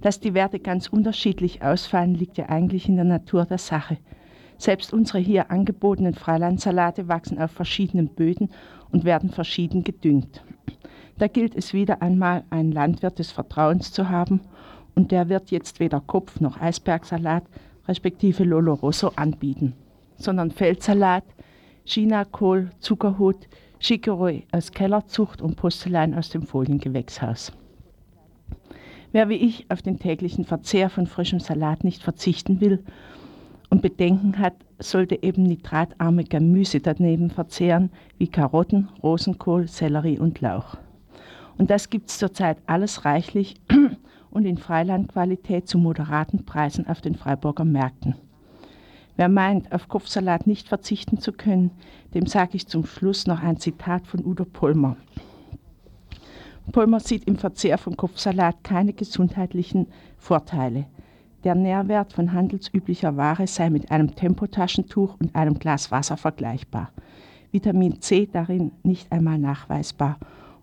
Dass 0.00 0.18
die 0.18 0.34
Werte 0.34 0.60
ganz 0.60 0.88
unterschiedlich 0.88 1.62
ausfallen, 1.62 2.14
liegt 2.14 2.38
ja 2.38 2.48
eigentlich 2.48 2.88
in 2.88 2.96
der 2.96 3.04
Natur 3.04 3.44
der 3.44 3.58
Sache. 3.58 3.98
Selbst 4.56 4.92
unsere 4.92 5.18
hier 5.18 5.50
angebotenen 5.50 6.14
Freilandsalate 6.14 7.08
wachsen 7.08 7.38
auf 7.38 7.50
verschiedenen 7.50 8.08
Böden 8.08 8.50
und 8.90 9.04
werden 9.04 9.30
verschieden 9.30 9.84
gedüngt. 9.84 10.42
Da 11.20 11.26
gilt 11.26 11.54
es 11.54 11.74
wieder 11.74 12.00
einmal, 12.00 12.44
einen 12.48 12.72
Landwirt 12.72 13.18
des 13.18 13.30
Vertrauens 13.30 13.92
zu 13.92 14.08
haben 14.08 14.40
und 14.94 15.12
der 15.12 15.28
wird 15.28 15.50
jetzt 15.50 15.78
weder 15.78 16.00
Kopf 16.00 16.40
noch 16.40 16.58
Eisbergsalat 16.58 17.42
respektive 17.86 18.42
Lolo 18.42 18.72
Rosso 18.72 19.12
anbieten, 19.16 19.74
sondern 20.16 20.50
Feldsalat, 20.50 21.24
Chinakohl, 21.84 22.70
Zuckerhut, 22.78 23.48
Chicorée 23.82 24.44
aus 24.50 24.72
Kellerzucht 24.72 25.42
und 25.42 25.56
Postelan 25.56 26.14
aus 26.14 26.30
dem 26.30 26.40
Foliengewächshaus. 26.42 27.52
Wer 29.12 29.28
wie 29.28 29.34
ich 29.34 29.70
auf 29.70 29.82
den 29.82 29.98
täglichen 29.98 30.46
Verzehr 30.46 30.88
von 30.88 31.06
frischem 31.06 31.40
Salat 31.40 31.84
nicht 31.84 32.02
verzichten 32.02 32.62
will 32.62 32.82
und 33.68 33.82
Bedenken 33.82 34.38
hat, 34.38 34.54
sollte 34.78 35.22
eben 35.22 35.42
nitratarme 35.42 36.24
Gemüse 36.24 36.80
daneben 36.80 37.28
verzehren, 37.28 37.90
wie 38.16 38.28
Karotten, 38.28 38.88
Rosenkohl, 39.02 39.68
Sellerie 39.68 40.18
und 40.18 40.40
Lauch. 40.40 40.78
Und 41.60 41.68
das 41.68 41.90
gibt 41.90 42.08
es 42.08 42.16
zurzeit 42.16 42.56
alles 42.64 43.04
reichlich 43.04 43.60
und 44.30 44.46
in 44.46 44.56
Freilandqualität 44.56 45.68
zu 45.68 45.76
moderaten 45.76 46.46
Preisen 46.46 46.86
auf 46.86 47.02
den 47.02 47.14
Freiburger 47.14 47.66
Märkten. 47.66 48.14
Wer 49.16 49.28
meint, 49.28 49.70
auf 49.70 49.86
Kopfsalat 49.86 50.46
nicht 50.46 50.68
verzichten 50.68 51.20
zu 51.20 51.32
können, 51.32 51.70
dem 52.14 52.24
sage 52.24 52.52
ich 52.54 52.66
zum 52.66 52.86
Schluss 52.86 53.26
noch 53.26 53.42
ein 53.42 53.58
Zitat 53.58 54.06
von 54.06 54.24
Udo 54.24 54.46
Polmer. 54.46 54.96
Polmer 56.72 56.98
sieht 56.98 57.24
im 57.24 57.36
Verzehr 57.36 57.76
von 57.76 57.94
Kopfsalat 57.94 58.64
keine 58.64 58.94
gesundheitlichen 58.94 59.86
Vorteile. 60.16 60.86
Der 61.44 61.56
Nährwert 61.56 62.14
von 62.14 62.32
handelsüblicher 62.32 63.18
Ware 63.18 63.46
sei 63.46 63.68
mit 63.68 63.90
einem 63.90 64.14
Tempotaschentuch 64.14 65.16
und 65.20 65.34
einem 65.36 65.58
Glas 65.58 65.90
Wasser 65.90 66.16
vergleichbar. 66.16 66.90
Vitamin 67.52 68.00
C 68.00 68.26
darin 68.32 68.72
nicht 68.82 69.12
einmal 69.12 69.36
nachweisbar 69.36 70.16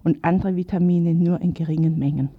und 0.03 0.23
andere 0.23 0.55
Vitamine 0.55 1.13
nur 1.13 1.41
in 1.41 1.53
geringen 1.53 1.97
Mengen. 1.97 2.29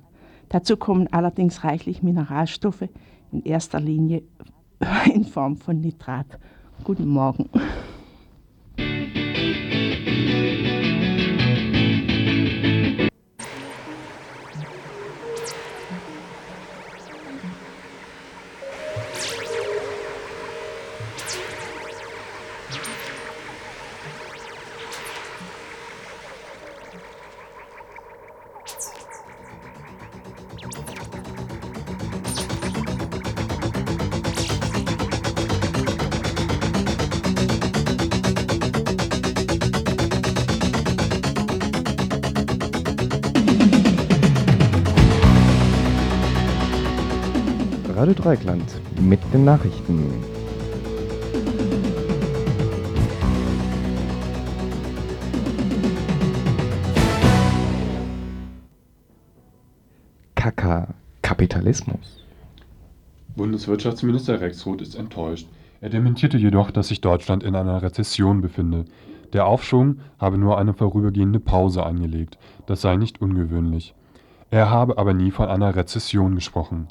Dazu 0.48 0.76
kommen 0.76 1.08
allerdings 1.12 1.64
reichlich 1.64 2.02
Mineralstoffe, 2.02 2.88
in 3.32 3.42
erster 3.44 3.80
Linie 3.80 4.22
in 5.14 5.24
Form 5.24 5.56
von 5.56 5.80
Nitrat. 5.80 6.38
Guten 6.84 7.08
Morgen. 7.08 7.50
Radio 48.28 48.44
Dreikland 48.44 48.80
mit 49.00 49.20
den 49.32 49.46
Nachrichten. 49.46 50.12
Kaka 60.34 60.88
Kapitalismus. 61.22 62.22
Bundeswirtschaftsminister 63.34 64.42
Rex 64.42 64.66
Roth 64.66 64.82
ist 64.82 64.94
enttäuscht. 64.94 65.48
Er 65.80 65.88
dementierte 65.88 66.36
jedoch, 66.36 66.70
dass 66.70 66.88
sich 66.88 67.00
Deutschland 67.00 67.42
in 67.42 67.54
einer 67.54 67.80
Rezession 67.80 68.42
befinde. 68.42 68.84
Der 69.32 69.46
Aufschwung 69.46 70.00
habe 70.18 70.36
nur 70.36 70.58
eine 70.58 70.74
vorübergehende 70.74 71.40
Pause 71.40 71.86
eingelegt. 71.86 72.36
Das 72.66 72.82
sei 72.82 72.96
nicht 72.96 73.22
ungewöhnlich. 73.22 73.94
Er 74.50 74.68
habe 74.68 74.98
aber 74.98 75.14
nie 75.14 75.30
von 75.30 75.48
einer 75.48 75.74
Rezession 75.74 76.34
gesprochen. 76.34 76.88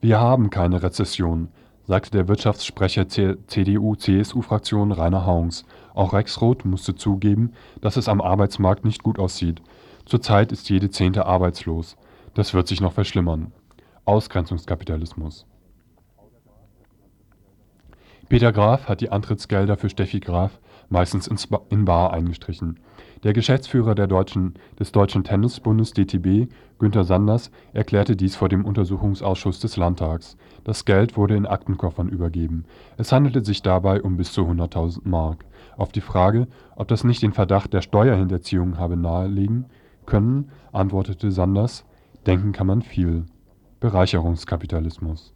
Wir 0.00 0.20
haben 0.20 0.50
keine 0.50 0.80
Rezession, 0.80 1.48
sagte 1.84 2.12
der 2.12 2.28
Wirtschaftssprecher 2.28 3.08
CDU-CSU-Fraktion 3.08 4.92
Rainer 4.92 5.26
Haunks. 5.26 5.64
Auch 5.92 6.12
Rex 6.12 6.40
Roth 6.40 6.64
musste 6.64 6.94
zugeben, 6.94 7.52
dass 7.80 7.96
es 7.96 8.08
am 8.08 8.20
Arbeitsmarkt 8.20 8.84
nicht 8.84 9.02
gut 9.02 9.18
aussieht. 9.18 9.60
Zurzeit 10.06 10.52
ist 10.52 10.70
jede 10.70 10.90
Zehnte 10.90 11.26
arbeitslos. 11.26 11.96
Das 12.34 12.54
wird 12.54 12.68
sich 12.68 12.80
noch 12.80 12.92
verschlimmern. 12.92 13.50
Ausgrenzungskapitalismus. 14.04 15.46
Peter 18.28 18.52
Graf 18.52 18.88
hat 18.88 19.00
die 19.00 19.10
Antrittsgelder 19.10 19.76
für 19.76 19.90
Steffi 19.90 20.20
Graf 20.20 20.60
meistens 20.90 21.28
in 21.70 21.84
bar 21.84 22.12
eingestrichen. 22.12 22.78
Der 23.24 23.32
Geschäftsführer 23.32 23.96
deutschen, 23.96 24.54
des 24.78 24.92
Deutschen 24.92 25.24
Tennisbundes 25.24 25.92
DTB, 25.92 26.52
Günter 26.78 27.02
Sanders, 27.02 27.50
erklärte 27.72 28.14
dies 28.14 28.36
vor 28.36 28.48
dem 28.48 28.64
Untersuchungsausschuss 28.64 29.58
des 29.58 29.76
Landtags. 29.76 30.36
Das 30.62 30.84
Geld 30.84 31.16
wurde 31.16 31.34
in 31.34 31.46
Aktenkoffern 31.46 32.08
übergeben. 32.08 32.64
Es 32.96 33.10
handelte 33.10 33.44
sich 33.44 33.62
dabei 33.62 34.02
um 34.02 34.16
bis 34.16 34.32
zu 34.32 34.42
100.000 34.42 35.00
Mark. 35.02 35.44
Auf 35.76 35.90
die 35.90 36.00
Frage, 36.00 36.46
ob 36.76 36.86
das 36.86 37.02
nicht 37.02 37.22
den 37.22 37.32
Verdacht 37.32 37.72
der 37.72 37.82
Steuerhinterziehung 37.82 38.78
habe 38.78 38.96
nahelegen 38.96 39.66
können, 40.06 40.50
antwortete 40.72 41.32
Sanders, 41.32 41.84
denken 42.26 42.52
kann 42.52 42.68
man 42.68 42.82
viel. 42.82 43.24
Bereicherungskapitalismus. 43.80 45.34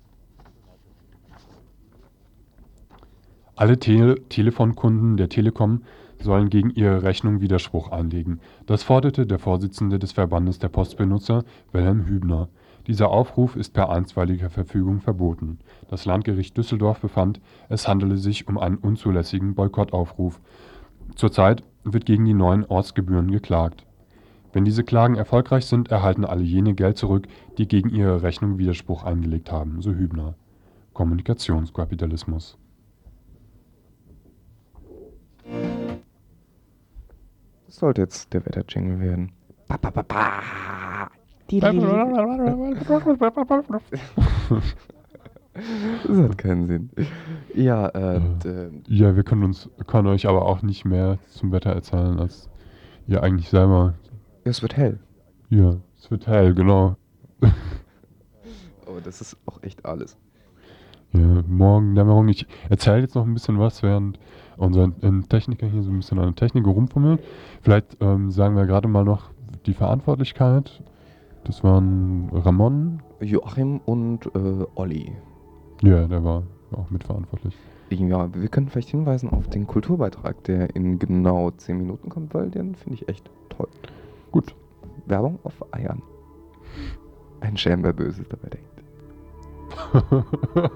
Alle 3.55 3.79
Tele 3.79 4.17
Telefonkunden 4.29 5.17
der 5.17 5.29
Telekom 5.29 5.83
sollen 6.23 6.51
gegen 6.51 6.71
ihre 6.71 7.03
Rechnung 7.03 7.41
Widerspruch 7.41 7.91
einlegen. 7.91 8.41
Das 8.67 8.83
forderte 8.83 9.27
der 9.27 9.39
Vorsitzende 9.39 9.99
des 9.99 10.13
Verbandes 10.13 10.59
der 10.59 10.69
Postbenutzer, 10.69 11.45
Wilhelm 11.73 12.07
Hübner. 12.07 12.49
Dieser 12.87 13.11
Aufruf 13.11 13.55
ist 13.57 13.75
per 13.75 13.91
einstweiliger 13.91 14.51
Verfügung 14.51 15.01
verboten. 15.01 15.59
Das 15.89 16.05
Landgericht 16.05 16.57
Düsseldorf 16.57 17.01
befand, 17.01 17.41
es 17.69 17.87
handele 17.87 18.17
sich 18.17 18.49
um 18.49 18.59
einen 18.59 18.77
unzulässigen 18.77 19.55
Boykottaufruf. 19.55 20.41
Zurzeit 21.15 21.63
wird 21.85 22.07
gegen 22.07 22.25
die 22.25 22.35
neuen 22.35 22.65
Ortsgebühren 22.65 23.31
geklagt. 23.31 23.85
Wenn 24.53 24.65
diese 24.65 24.85
Klagen 24.85 25.15
erfolgreich 25.15 25.67
sind, 25.67 25.91
erhalten 25.91 26.25
alle 26.25 26.43
jene 26.43 26.75
Geld 26.75 26.99
zurück, 26.99 27.27
die 27.59 27.69
gegen 27.69 27.89
ihre 27.89 28.23
Rechnung 28.23 28.59
Widerspruch 28.59 29.05
eingelegt 29.05 29.51
haben, 29.51 29.81
so 29.81 29.93
Hübner. 29.93 30.35
Kommunikationskapitalismus 30.93 32.59
sollte 37.83 38.01
jetzt 38.03 38.33
der 38.33 38.47
Wetterjingle 38.47 39.01
werden. 39.01 39.33
Ba, 39.67 39.77
ba, 39.77 39.91
ba, 39.91 40.03
ba. 40.03 41.11
Das 46.05 46.17
hat 46.17 46.39
keinen 46.39 46.67
Sinn. 46.69 46.91
Ja, 47.55 47.89
äh, 47.89 48.17
äh, 48.45 48.71
ja, 48.87 49.17
wir 49.17 49.25
können 49.25 49.43
uns 49.43 49.69
können 49.89 50.07
euch 50.07 50.29
aber 50.29 50.47
auch 50.47 50.63
nicht 50.63 50.85
mehr 50.85 51.19
zum 51.27 51.51
Wetter 51.51 51.71
erzählen, 51.71 52.21
als 52.21 52.49
ihr 53.09 53.21
eigentlich 53.23 53.49
selber. 53.49 53.95
Ja, 54.45 54.51
es 54.51 54.63
wird 54.63 54.77
hell. 54.77 55.01
Ja, 55.51 55.75
es 55.99 56.09
wird 56.09 56.29
hell, 56.29 56.55
genau. 56.55 56.95
Aber 58.87 59.01
das 59.03 59.21
ist 59.21 59.37
auch 59.47 59.61
echt 59.65 59.85
alles. 59.85 60.17
Ja, 61.13 61.43
morgen 61.49 61.97
Dämmerung. 61.97 62.29
Ich 62.29 62.47
erzähle 62.71 63.01
jetzt 63.01 63.17
noch 63.17 63.27
ein 63.27 63.35
bisschen 63.35 63.59
was, 63.59 63.83
während 63.83 64.21
unser 64.57 64.93
Techniker 65.29 65.67
hier 65.67 65.83
so 65.83 65.91
ein 65.91 65.99
bisschen 65.99 66.19
an 66.19 66.27
der 66.27 66.35
Technik 66.35 66.67
rumfummelt. 66.67 67.23
Vielleicht 67.63 67.97
ähm, 68.01 68.31
sagen 68.31 68.57
wir 68.57 68.67
gerade 68.67 68.89
mal 68.89 69.05
noch 69.05 69.31
die 69.67 69.75
Verantwortlichkeit. 69.75 70.83
Das 71.45 71.65
waren 71.65 72.29
Ramon, 72.33 73.03
Joachim 73.21 73.81
und 73.85 74.27
äh, 74.35 74.65
Olli. 74.75 75.13
Ja, 75.83 76.07
der 76.07 76.23
war 76.23 76.45
auch 76.73 76.91
mitverantwortlich. 76.91 77.57
Ja, 77.91 78.33
wir 78.35 78.49
können 78.49 78.69
vielleicht 78.69 78.91
hinweisen 78.91 79.31
auf 79.31 79.49
den 79.49 79.67
Kulturbeitrag, 79.67 80.43
der 80.45 80.75
in 80.75 80.99
genau 80.99 81.51
10 81.51 81.77
Minuten 81.77 82.09
kommt, 82.09 82.33
weil 82.33 82.51
den 82.51 82.75
finde 82.75 82.95
ich 82.95 83.09
echt 83.09 83.31
toll. 83.51 83.69
Gut. 84.31 84.55
Werbung 85.07 85.39
auf 85.43 85.55
Eiern. 85.75 86.03
Ein 87.41 87.57
Schelm, 87.57 87.83
wer 87.83 87.93
Böses 87.93 88.27
dabei 88.29 88.51
denkt. 88.51 88.69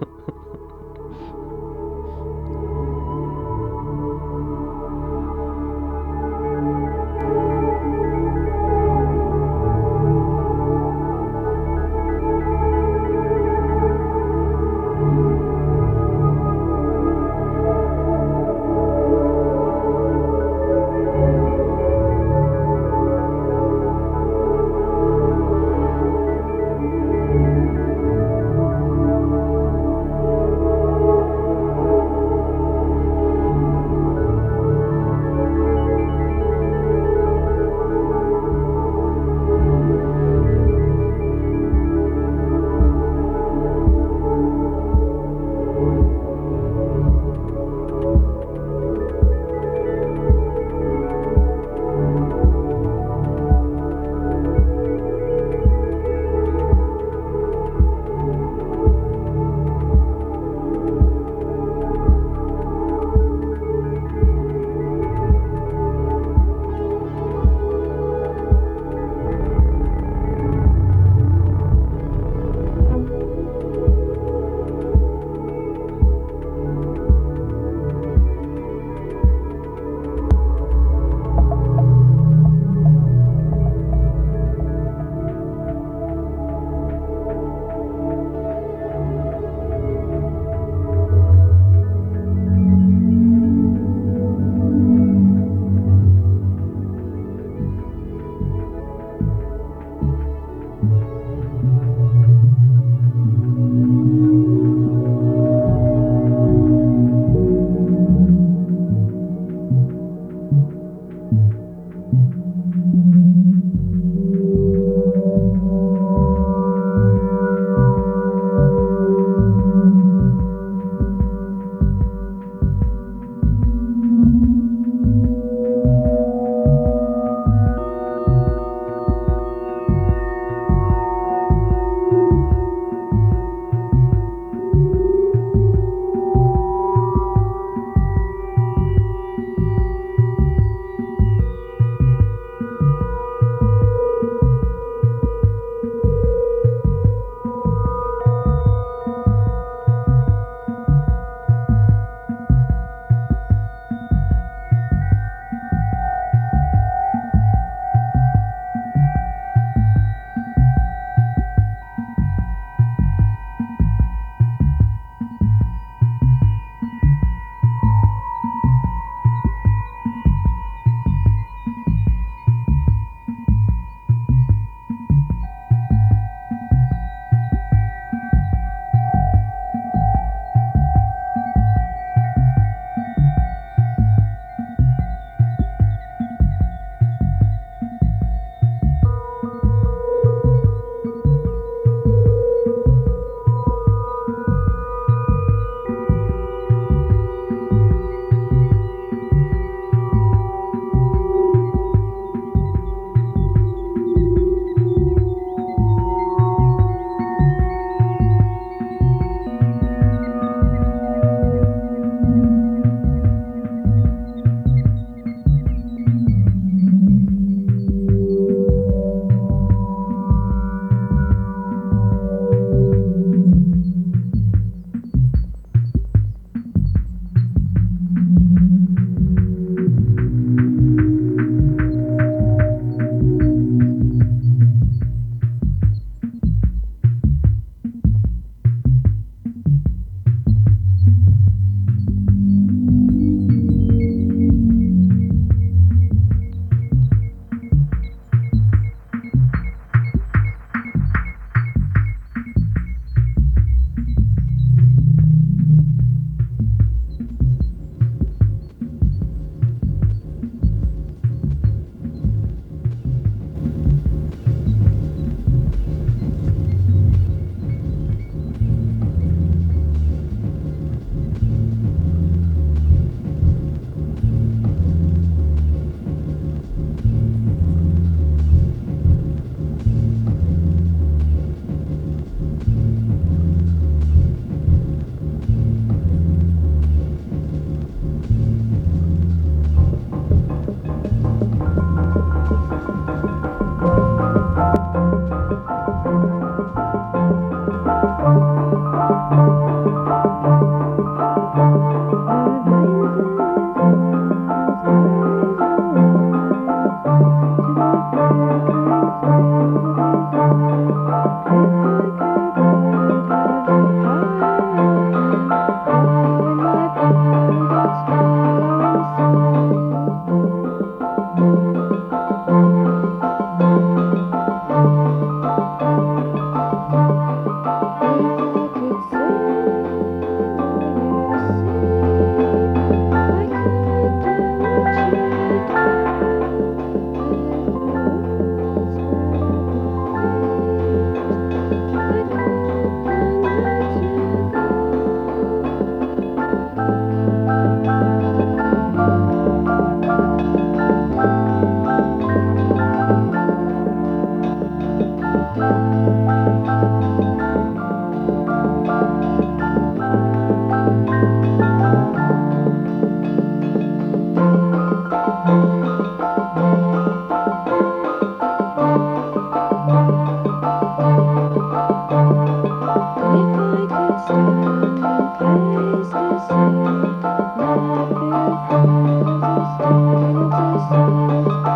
Thank 374.26 374.56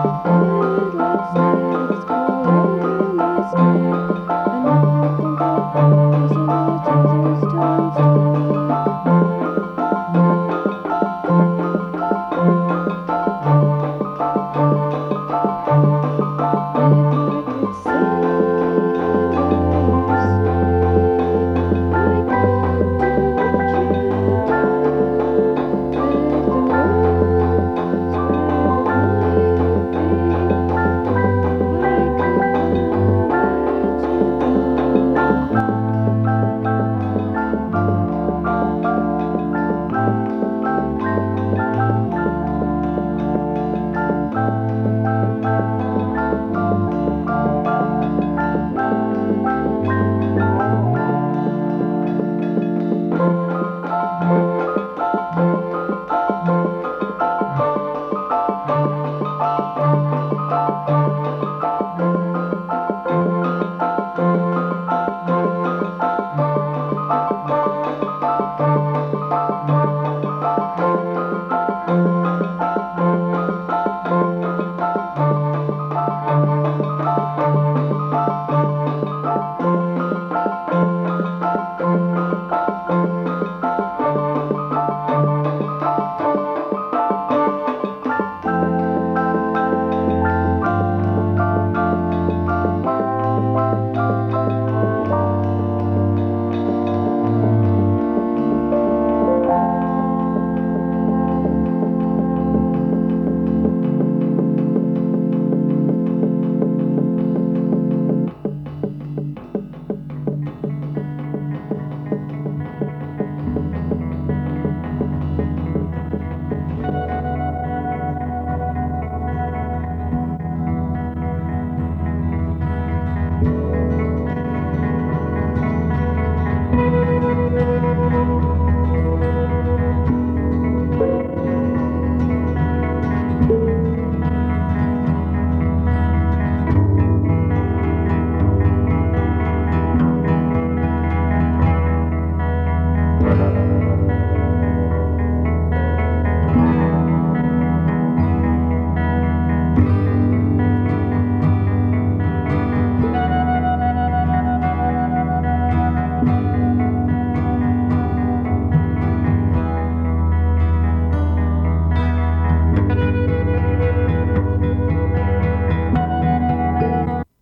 you. 0.04 0.19